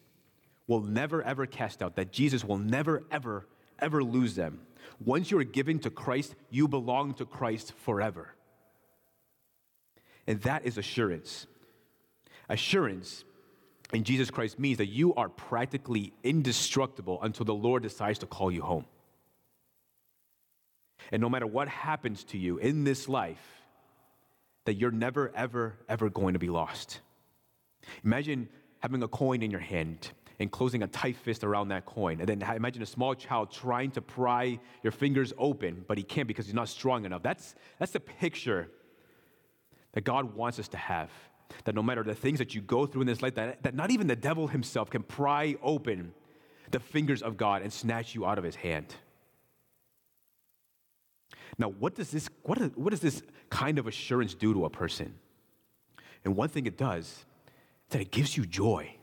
will 0.68 0.82
never, 0.82 1.24
ever 1.24 1.46
cast 1.46 1.82
out, 1.82 1.96
that 1.96 2.12
Jesus 2.12 2.44
will 2.44 2.58
never, 2.58 3.04
ever, 3.12 3.48
ever 3.80 4.04
lose 4.04 4.36
them. 4.36 4.62
Once 5.04 5.32
you 5.32 5.40
are 5.40 5.44
given 5.44 5.80
to 5.80 5.90
Christ, 5.90 6.36
you 6.50 6.68
belong 6.68 7.14
to 7.16 7.26
Christ 7.26 7.74
forever. 7.84 8.37
And 10.28 10.42
that 10.42 10.66
is 10.66 10.78
assurance. 10.78 11.48
Assurance 12.50 13.24
in 13.94 14.04
Jesus 14.04 14.30
Christ 14.30 14.60
means 14.60 14.78
that 14.80 14.88
you 14.88 15.14
are 15.16 15.30
practically 15.30 16.14
indestructible 16.24 17.20
until 17.22 17.46
the 17.46 17.54
Lord 17.54 17.84
decides 17.84 18.20
to 18.20 18.26
call 18.26 18.52
you 18.52 18.62
home. 18.62 18.86
And 21.12 21.22
no 21.22 21.30
matter 21.30 21.48
what 21.48 21.70
happens 21.70 22.26
to 22.26 22.38
you 22.38 22.58
in 22.58 22.84
this 22.84 23.08
life, 23.08 23.42
that 24.66 24.74
you're 24.74 24.92
never, 24.92 25.32
ever, 25.34 25.76
ever 25.88 26.10
going 26.10 26.34
to 26.34 26.40
be 26.40 26.50
lost. 26.50 27.00
Imagine 28.04 28.50
having 28.80 29.02
a 29.02 29.08
coin 29.08 29.42
in 29.42 29.50
your 29.50 29.62
hand 29.62 30.12
and 30.40 30.52
closing 30.52 30.84
a 30.84 30.88
tight 30.88 31.16
fist 31.16 31.46
around 31.46 31.70
that 31.70 31.86
coin. 31.86 32.20
And 32.20 32.28
then 32.28 32.42
imagine 32.56 32.84
a 32.84 32.86
small 32.86 33.16
child 33.16 33.52
trying 33.52 33.92
to 33.92 34.02
pry 34.02 34.60
your 34.84 34.92
fingers 34.92 35.32
open, 35.38 35.86
but 35.88 35.98
he 35.98 36.04
can't 36.04 36.28
because 36.28 36.46
he's 36.46 36.54
not 36.54 36.68
strong 36.68 37.06
enough. 37.06 37.24
That's, 37.24 37.56
that's 37.80 37.94
the 37.94 38.02
picture 38.02 38.70
that 39.98 40.04
God 40.04 40.36
wants 40.36 40.60
us 40.60 40.68
to 40.68 40.78
have. 40.78 41.10
That 41.64 41.74
no 41.74 41.82
matter 41.82 42.04
the 42.04 42.14
things 42.14 42.38
that 42.38 42.54
you 42.54 42.62
go 42.62 42.86
through 42.86 43.02
in 43.02 43.08
this 43.08 43.24
life, 43.24 43.34
that, 43.34 43.64
that 43.64 43.74
not 43.74 43.90
even 43.90 44.06
the 44.06 44.16
devil 44.16 44.46
himself 44.46 44.92
can 44.92 45.02
pry 45.02 45.56
open 45.64 46.14
the 46.70 46.80
fingers 46.80 47.24
of 47.24 47.36
God 47.36 47.64
and 47.64 47.74
snatch 47.74 48.14
you 48.14 48.24
out 48.24 48.38
of 48.38 48.44
his 48.44 48.54
hand. 48.54 48.94
Now, 51.58 51.70
what 51.70 51.96
does 51.96 52.12
this, 52.12 52.30
what, 52.44 52.60
what 52.78 52.92
does 52.92 53.00
this 53.00 53.24
kind 53.50 53.80
of 53.80 53.88
assurance 53.88 54.36
do 54.36 54.54
to 54.54 54.66
a 54.66 54.70
person? 54.70 55.16
And 56.24 56.36
one 56.36 56.50
thing 56.50 56.68
it 56.68 56.78
does 56.78 57.06
is 57.06 57.26
that 57.90 58.00
it 58.00 58.12
gives 58.12 58.38
you 58.38 58.46
joy. 58.46 58.94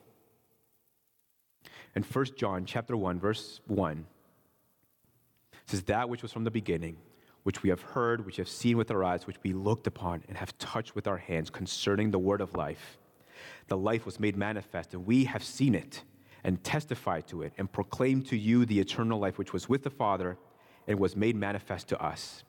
In 1.97 2.05
1 2.05 2.25
John 2.37 2.67
chapter 2.67 2.97
1, 2.97 3.19
verse 3.19 3.61
1, 3.67 4.07
it 5.55 5.59
says, 5.67 5.83
That 5.83 6.09
which 6.09 6.23
was 6.23 6.31
from 6.31 6.45
the 6.45 6.53
beginning, 6.53 6.99
which 7.45 7.63
we 7.63 7.69
have 7.69 7.81
heard, 7.81 8.27
which 8.27 8.39
we 8.39 8.43
have 8.43 8.49
seen 8.49 8.77
with 8.77 8.91
our 8.91 9.05
eyes, 9.05 9.27
which 9.27 9.37
we 9.43 9.53
looked 9.53 9.87
upon 9.87 10.25
and 10.29 10.37
have 10.37 10.57
touched 10.59 10.95
with 10.95 11.07
our 11.07 11.19
hands 11.19 11.51
concerning 11.51 12.11
the 12.11 12.19
word 12.19 12.41
of 12.41 12.55
life. 12.57 12.99
The 13.69 13.77
life 13.77 14.05
was 14.05 14.19
made 14.19 14.37
manifest, 14.37 14.95
and 14.95 15.07
we 15.07 15.25
have 15.25 15.45
seen 15.45 15.75
it 15.75 16.03
and 16.43 16.63
testified 16.65 17.27
to 17.29 17.43
it 17.43 17.53
and 17.57 17.71
proclaimed 17.71 18.27
to 18.29 18.37
you 18.37 18.67
the 18.67 18.81
eternal 18.81 19.19
life 19.19 19.39
which 19.39 19.53
was 19.53 19.69
with 19.69 19.83
the 19.83 19.91
Father 19.91 20.37
and 20.87 20.99
was 20.99 21.17
made 21.17 21.37
manifest 21.37 21.89
to 21.89 22.03
us. 22.03 22.45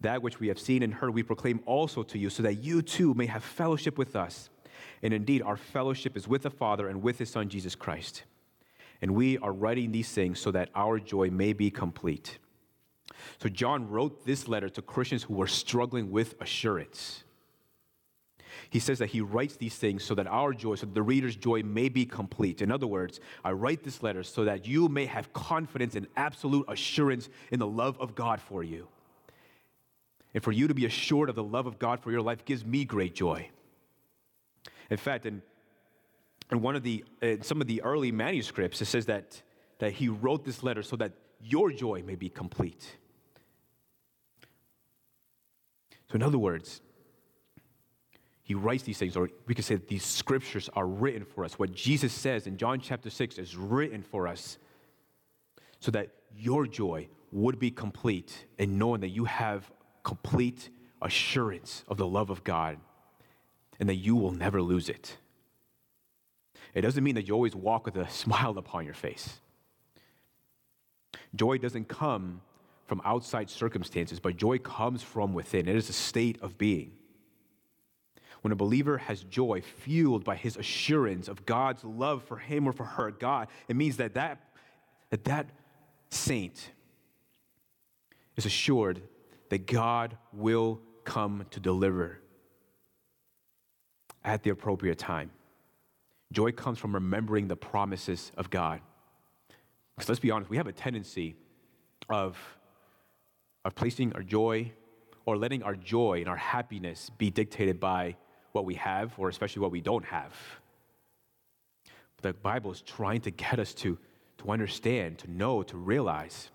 That 0.00 0.22
which 0.22 0.40
we 0.40 0.48
have 0.48 0.58
seen 0.58 0.82
and 0.82 0.92
heard, 0.92 1.14
we 1.14 1.22
proclaim 1.22 1.60
also 1.66 2.02
to 2.02 2.18
you, 2.18 2.30
so 2.30 2.42
that 2.42 2.54
you 2.54 2.80
too 2.80 3.12
may 3.14 3.26
have 3.26 3.44
fellowship 3.44 3.98
with 3.98 4.16
us. 4.16 4.48
And 5.02 5.12
indeed, 5.12 5.42
our 5.42 5.56
fellowship 5.56 6.16
is 6.16 6.26
with 6.26 6.42
the 6.42 6.50
Father 6.50 6.88
and 6.88 7.02
with 7.02 7.18
his 7.18 7.30
Son, 7.30 7.48
Jesus 7.48 7.74
Christ. 7.74 8.24
And 9.02 9.14
we 9.14 9.36
are 9.38 9.52
writing 9.52 9.92
these 9.92 10.10
things 10.10 10.40
so 10.40 10.50
that 10.50 10.70
our 10.74 10.98
joy 10.98 11.30
may 11.30 11.52
be 11.52 11.70
complete. 11.70 12.38
So 13.42 13.48
John 13.48 13.88
wrote 13.88 14.24
this 14.24 14.48
letter 14.48 14.68
to 14.70 14.82
Christians 14.82 15.22
who 15.22 15.34
were 15.34 15.46
struggling 15.46 16.10
with 16.10 16.34
assurance. 16.40 17.24
He 18.68 18.78
says 18.78 18.98
that 18.98 19.10
he 19.10 19.20
writes 19.20 19.56
these 19.56 19.76
things 19.76 20.04
so 20.04 20.14
that 20.14 20.26
our 20.26 20.52
joy, 20.52 20.76
so 20.76 20.86
the 20.86 21.02
reader's 21.02 21.36
joy 21.36 21.62
may 21.62 21.88
be 21.88 22.04
complete. 22.04 22.62
In 22.62 22.70
other 22.70 22.86
words, 22.86 23.18
I 23.44 23.52
write 23.52 23.82
this 23.82 24.02
letter 24.02 24.22
so 24.22 24.44
that 24.44 24.66
you 24.66 24.88
may 24.88 25.06
have 25.06 25.32
confidence 25.32 25.96
and 25.96 26.06
absolute 26.16 26.66
assurance 26.68 27.28
in 27.50 27.58
the 27.58 27.66
love 27.66 27.98
of 28.00 28.14
God 28.14 28.40
for 28.40 28.62
you. 28.62 28.88
and 30.34 30.42
for 30.42 30.52
you 30.52 30.68
to 30.68 30.74
be 30.74 30.86
assured 30.86 31.28
of 31.28 31.34
the 31.34 31.42
love 31.42 31.66
of 31.66 31.78
God 31.78 32.00
for 32.00 32.10
your 32.10 32.22
life 32.22 32.44
gives 32.44 32.64
me 32.64 32.84
great 32.84 33.14
joy. 33.14 33.48
In 34.90 34.96
fact, 34.96 35.26
in, 35.26 35.42
in 36.50 36.62
one 36.62 36.76
of 36.76 36.82
the 36.82 37.04
in 37.22 37.42
some 37.42 37.60
of 37.60 37.66
the 37.66 37.82
early 37.82 38.12
manuscripts, 38.12 38.80
it 38.80 38.86
says 38.86 39.06
that, 39.06 39.42
that 39.78 39.92
he 39.92 40.08
wrote 40.08 40.44
this 40.44 40.62
letter 40.62 40.82
so 40.82 40.96
that 40.96 41.12
your 41.42 41.70
joy 41.70 42.02
may 42.04 42.14
be 42.16 42.28
complete. 42.28 42.96
So, 46.10 46.16
in 46.16 46.22
other 46.22 46.38
words, 46.38 46.80
he 48.42 48.54
writes 48.54 48.82
these 48.82 48.98
things, 48.98 49.16
or 49.16 49.30
we 49.46 49.54
could 49.54 49.64
say 49.64 49.76
that 49.76 49.86
these 49.86 50.04
scriptures 50.04 50.68
are 50.74 50.86
written 50.86 51.24
for 51.24 51.44
us. 51.44 51.56
What 51.56 51.72
Jesus 51.72 52.12
says 52.12 52.48
in 52.48 52.56
John 52.56 52.80
chapter 52.80 53.08
6 53.08 53.38
is 53.38 53.54
written 53.54 54.02
for 54.02 54.26
us 54.26 54.58
so 55.78 55.92
that 55.92 56.08
your 56.36 56.66
joy 56.66 57.06
would 57.30 57.60
be 57.60 57.70
complete 57.70 58.46
in 58.58 58.76
knowing 58.76 59.02
that 59.02 59.10
you 59.10 59.24
have 59.26 59.70
complete 60.02 60.68
assurance 61.00 61.84
of 61.86 61.96
the 61.96 62.06
love 62.06 62.28
of 62.28 62.42
God 62.42 62.78
and 63.78 63.88
that 63.88 63.94
you 63.94 64.16
will 64.16 64.32
never 64.32 64.60
lose 64.60 64.88
it. 64.88 65.16
It 66.74 66.80
doesn't 66.80 67.04
mean 67.04 67.14
that 67.14 67.28
you 67.28 67.34
always 67.34 67.54
walk 67.54 67.86
with 67.86 67.96
a 67.96 68.10
smile 68.10 68.58
upon 68.58 68.84
your 68.84 68.94
face. 68.94 69.38
Joy 71.36 71.58
doesn't 71.58 71.86
come 71.86 72.40
from 72.90 73.00
outside 73.04 73.48
circumstances, 73.48 74.18
but 74.18 74.36
joy 74.36 74.58
comes 74.58 75.00
from 75.00 75.32
within. 75.32 75.68
It 75.68 75.76
is 75.76 75.88
a 75.88 75.92
state 75.92 76.42
of 76.42 76.58
being. 76.58 76.90
When 78.40 78.50
a 78.50 78.56
believer 78.56 78.98
has 78.98 79.22
joy 79.22 79.60
fueled 79.60 80.24
by 80.24 80.34
his 80.34 80.56
assurance 80.56 81.28
of 81.28 81.46
God's 81.46 81.84
love 81.84 82.24
for 82.24 82.36
him 82.36 82.66
or 82.66 82.72
for 82.72 82.82
her, 82.82 83.12
God, 83.12 83.46
it 83.68 83.76
means 83.76 83.98
that 83.98 84.14
that, 84.14 84.40
that, 85.10 85.22
that 85.22 85.50
saint 86.10 86.72
is 88.34 88.44
assured 88.44 89.02
that 89.50 89.68
God 89.68 90.16
will 90.32 90.80
come 91.04 91.46
to 91.52 91.60
deliver 91.60 92.18
at 94.24 94.42
the 94.42 94.50
appropriate 94.50 94.98
time. 94.98 95.30
Joy 96.32 96.50
comes 96.50 96.80
from 96.80 96.92
remembering 96.94 97.46
the 97.46 97.54
promises 97.54 98.32
of 98.36 98.50
God. 98.50 98.80
Because 99.94 100.08
let's 100.08 100.18
be 100.18 100.32
honest, 100.32 100.50
we 100.50 100.56
have 100.56 100.66
a 100.66 100.72
tendency 100.72 101.36
of, 102.08 102.36
of 103.64 103.74
placing 103.74 104.12
our 104.14 104.22
joy 104.22 104.72
or 105.26 105.36
letting 105.36 105.62
our 105.62 105.76
joy 105.76 106.20
and 106.20 106.28
our 106.28 106.36
happiness 106.36 107.10
be 107.18 107.30
dictated 107.30 107.78
by 107.78 108.16
what 108.52 108.64
we 108.64 108.74
have, 108.74 109.12
or 109.16 109.28
especially 109.28 109.62
what 109.62 109.70
we 109.70 109.80
don't 109.80 110.04
have. 110.04 110.34
The 112.22 112.32
Bible 112.32 112.72
is 112.72 112.82
trying 112.82 113.20
to 113.22 113.30
get 113.30 113.58
us 113.58 113.72
to, 113.74 113.98
to 114.38 114.50
understand, 114.50 115.18
to 115.18 115.30
know, 115.30 115.62
to 115.62 115.76
realize 115.76 116.50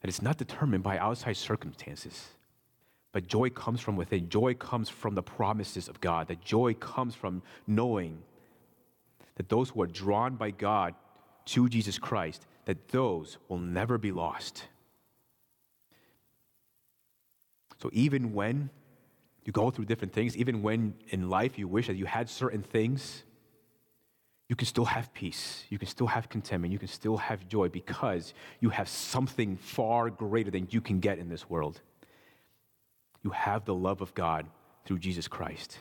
that 0.00 0.08
it's 0.08 0.22
not 0.22 0.38
determined 0.38 0.82
by 0.82 0.98
outside 0.98 1.36
circumstances. 1.36 2.28
But 3.12 3.28
joy 3.28 3.50
comes 3.50 3.80
from 3.80 3.96
within. 3.96 4.28
Joy 4.28 4.54
comes 4.54 4.88
from 4.88 5.14
the 5.14 5.22
promises 5.22 5.88
of 5.88 6.00
God. 6.00 6.28
That 6.28 6.40
joy 6.40 6.74
comes 6.74 7.14
from 7.14 7.42
knowing 7.66 8.22
that 9.36 9.48
those 9.48 9.70
who 9.70 9.82
are 9.82 9.86
drawn 9.86 10.36
by 10.36 10.50
God 10.50 10.94
to 11.46 11.68
Jesus 11.68 11.98
Christ, 11.98 12.46
that 12.64 12.88
those 12.88 13.38
will 13.48 13.58
never 13.58 13.98
be 13.98 14.12
lost. 14.12 14.64
So 17.84 17.90
even 17.92 18.32
when 18.32 18.70
you 19.44 19.52
go 19.52 19.70
through 19.70 19.84
different 19.84 20.12
things. 20.12 20.36
Even 20.36 20.62
when 20.62 20.94
in 21.08 21.28
life 21.28 21.58
you 21.58 21.68
wish 21.68 21.86
that 21.86 21.96
you 21.96 22.06
had 22.06 22.28
certain 22.28 22.62
things, 22.62 23.22
you 24.48 24.56
can 24.56 24.66
still 24.66 24.84
have 24.84 25.12
peace. 25.12 25.64
You 25.68 25.78
can 25.78 25.88
still 25.88 26.06
have 26.06 26.28
contentment. 26.28 26.72
You 26.72 26.78
can 26.78 26.88
still 26.88 27.16
have 27.16 27.46
joy 27.48 27.68
because 27.68 28.34
you 28.60 28.70
have 28.70 28.88
something 28.88 29.56
far 29.56 30.10
greater 30.10 30.50
than 30.50 30.68
you 30.70 30.80
can 30.80 31.00
get 31.00 31.18
in 31.18 31.28
this 31.28 31.48
world. 31.48 31.80
You 33.22 33.30
have 33.30 33.64
the 33.64 33.74
love 33.74 34.00
of 34.00 34.14
God 34.14 34.46
through 34.84 34.98
Jesus 34.98 35.28
Christ, 35.28 35.78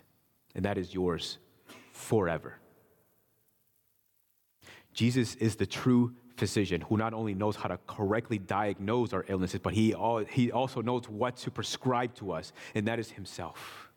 and 0.56 0.64
that 0.64 0.78
is 0.78 0.94
yours 0.94 1.38
forever. 1.92 2.58
Jesus 4.94 5.36
is 5.36 5.58
the 5.58 5.66
true 5.66 6.14
physician 6.38 6.82
who 6.82 6.98
not 6.98 7.14
only 7.14 7.34
knows 7.34 7.56
how 7.56 7.70
to 7.70 7.78
correctly 7.88 8.38
diagnose 8.38 9.14
our 9.14 9.26
illnesses, 9.28 9.60
but 9.62 9.74
he, 9.74 9.96
he 10.30 10.52
also 10.52 10.82
knows 10.82 11.08
what 11.08 11.38
to 11.38 11.52
prescribe 11.52 12.14
to 12.16 12.32
us, 12.32 12.54
and 12.76 12.88
that 12.88 13.00
is 13.00 13.12
himself. 13.12 13.90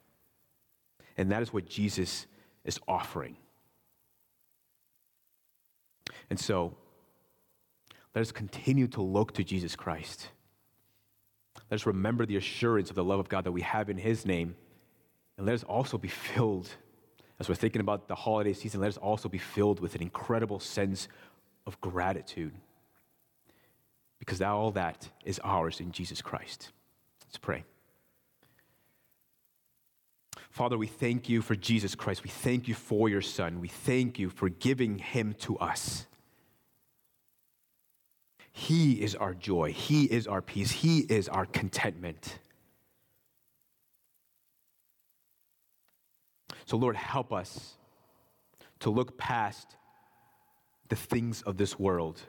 And 1.17 1.31
that 1.33 1.43
is 1.43 1.53
what 1.53 1.67
Jesus 1.67 2.27
is 2.65 2.79
offering. 2.87 3.37
And 6.29 6.39
so, 6.39 6.75
let 8.15 8.23
us 8.23 8.33
continue 8.33 8.87
to 8.89 9.03
look 9.03 9.33
to 9.35 9.45
Jesus 9.45 9.77
Christ. 9.77 10.29
Let 11.71 11.81
us 11.81 11.87
remember 11.87 12.27
the 12.27 12.37
assurance 12.37 12.91
of 12.91 12.97
the 12.97 13.05
love 13.05 13.21
of 13.21 13.29
God 13.29 13.45
that 13.45 13.53
we 13.53 13.63
have 13.63 13.91
in 13.91 13.99
his 13.99 14.25
name. 14.25 14.57
And 15.37 15.47
let 15.47 15.55
us 15.55 15.65
also 15.65 15.99
be 15.99 16.09
filled, 16.09 16.69
as 17.39 17.49
we're 17.49 17.57
thinking 17.57 17.81
about 17.81 18.09
the 18.09 18.15
holiday 18.15 18.53
season, 18.53 18.81
let 18.81 18.89
us 18.89 18.97
also 18.97 19.29
be 19.29 19.39
filled 19.39 19.81
with 19.81 19.95
an 19.95 20.03
incredible 20.03 20.61
sense 20.61 21.09
of 21.67 21.81
gratitude 21.81 22.53
because 24.19 24.41
all 24.41 24.71
that 24.73 25.09
is 25.25 25.41
ours 25.45 25.81
in 25.81 25.93
Jesus 25.93 26.23
Christ. 26.23 26.73
Let's 27.27 27.39
pray. 27.39 27.65
Father, 30.51 30.79
we 30.79 30.87
thank 30.87 31.29
you 31.29 31.43
for 31.43 31.55
Jesus 31.55 31.95
Christ. 31.95 32.25
We 32.25 32.31
thank 32.31 32.67
you 32.67 32.75
for 32.75 33.09
your 33.09 33.21
Son. 33.21 33.61
We 33.61 33.69
thank 33.69 34.19
you 34.19 34.31
for 34.31 34.49
giving 34.49 34.99
him 34.99 35.35
to 35.41 35.59
us. 35.59 36.07
He 38.53 39.03
is 39.03 39.15
our 39.15 39.35
joy. 39.35 39.73
He 39.73 40.05
is 40.05 40.27
our 40.27 40.41
peace. 40.41 40.71
He 40.71 41.01
is 41.01 41.29
our 41.29 41.45
contentment. 41.45 42.39
So, 46.65 46.79
Lord, 46.79 46.97
help 46.97 47.35
us 47.35 47.75
to 48.81 48.89
look 48.89 49.19
past 49.19 49.77
the 50.89 50.97
things 50.97 51.43
of 51.43 51.57
this 51.57 51.79
world 51.79 52.21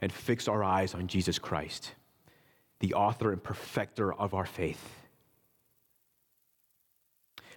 and 0.00 0.12
fix 0.12 0.48
our 0.48 0.62
eyes 0.62 0.94
on 0.94 1.06
Jesus 1.06 1.38
Christ, 1.38 1.94
the 2.80 2.94
author 2.94 3.32
and 3.32 3.42
perfecter 3.42 4.12
of 4.12 4.34
our 4.34 4.46
faith. 4.46 5.00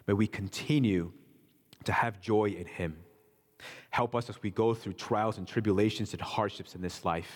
May 0.08 0.14
we 0.14 0.28
continue 0.28 1.12
to 1.84 1.92
have 1.92 2.22
joy 2.22 2.46
in 2.46 2.66
Him. 2.66 2.98
Help 3.90 4.16
us 4.16 4.30
as 4.30 4.42
we 4.42 4.52
go 4.52 4.74
through 4.74 4.94
trials 4.94 5.38
and 5.38 5.48
tribulations 5.48 6.14
and 6.14 6.22
hardships 6.22 6.76
in 6.76 6.82
this 6.82 7.04
life. 7.04 7.32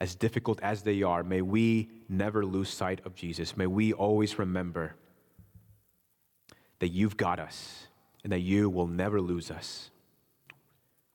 As 0.00 0.14
difficult 0.14 0.60
as 0.62 0.82
they 0.82 1.02
are, 1.02 1.22
may 1.22 1.42
we 1.42 1.90
never 2.08 2.44
lose 2.44 2.68
sight 2.68 3.00
of 3.04 3.14
Jesus. 3.14 3.56
May 3.56 3.66
we 3.66 3.92
always 3.92 4.38
remember 4.38 4.96
that 6.78 6.88
you've 6.88 7.16
got 7.16 7.38
us 7.38 7.86
and 8.22 8.32
that 8.32 8.40
you 8.40 8.68
will 8.68 8.86
never 8.86 9.20
lose 9.20 9.50
us. 9.50 9.90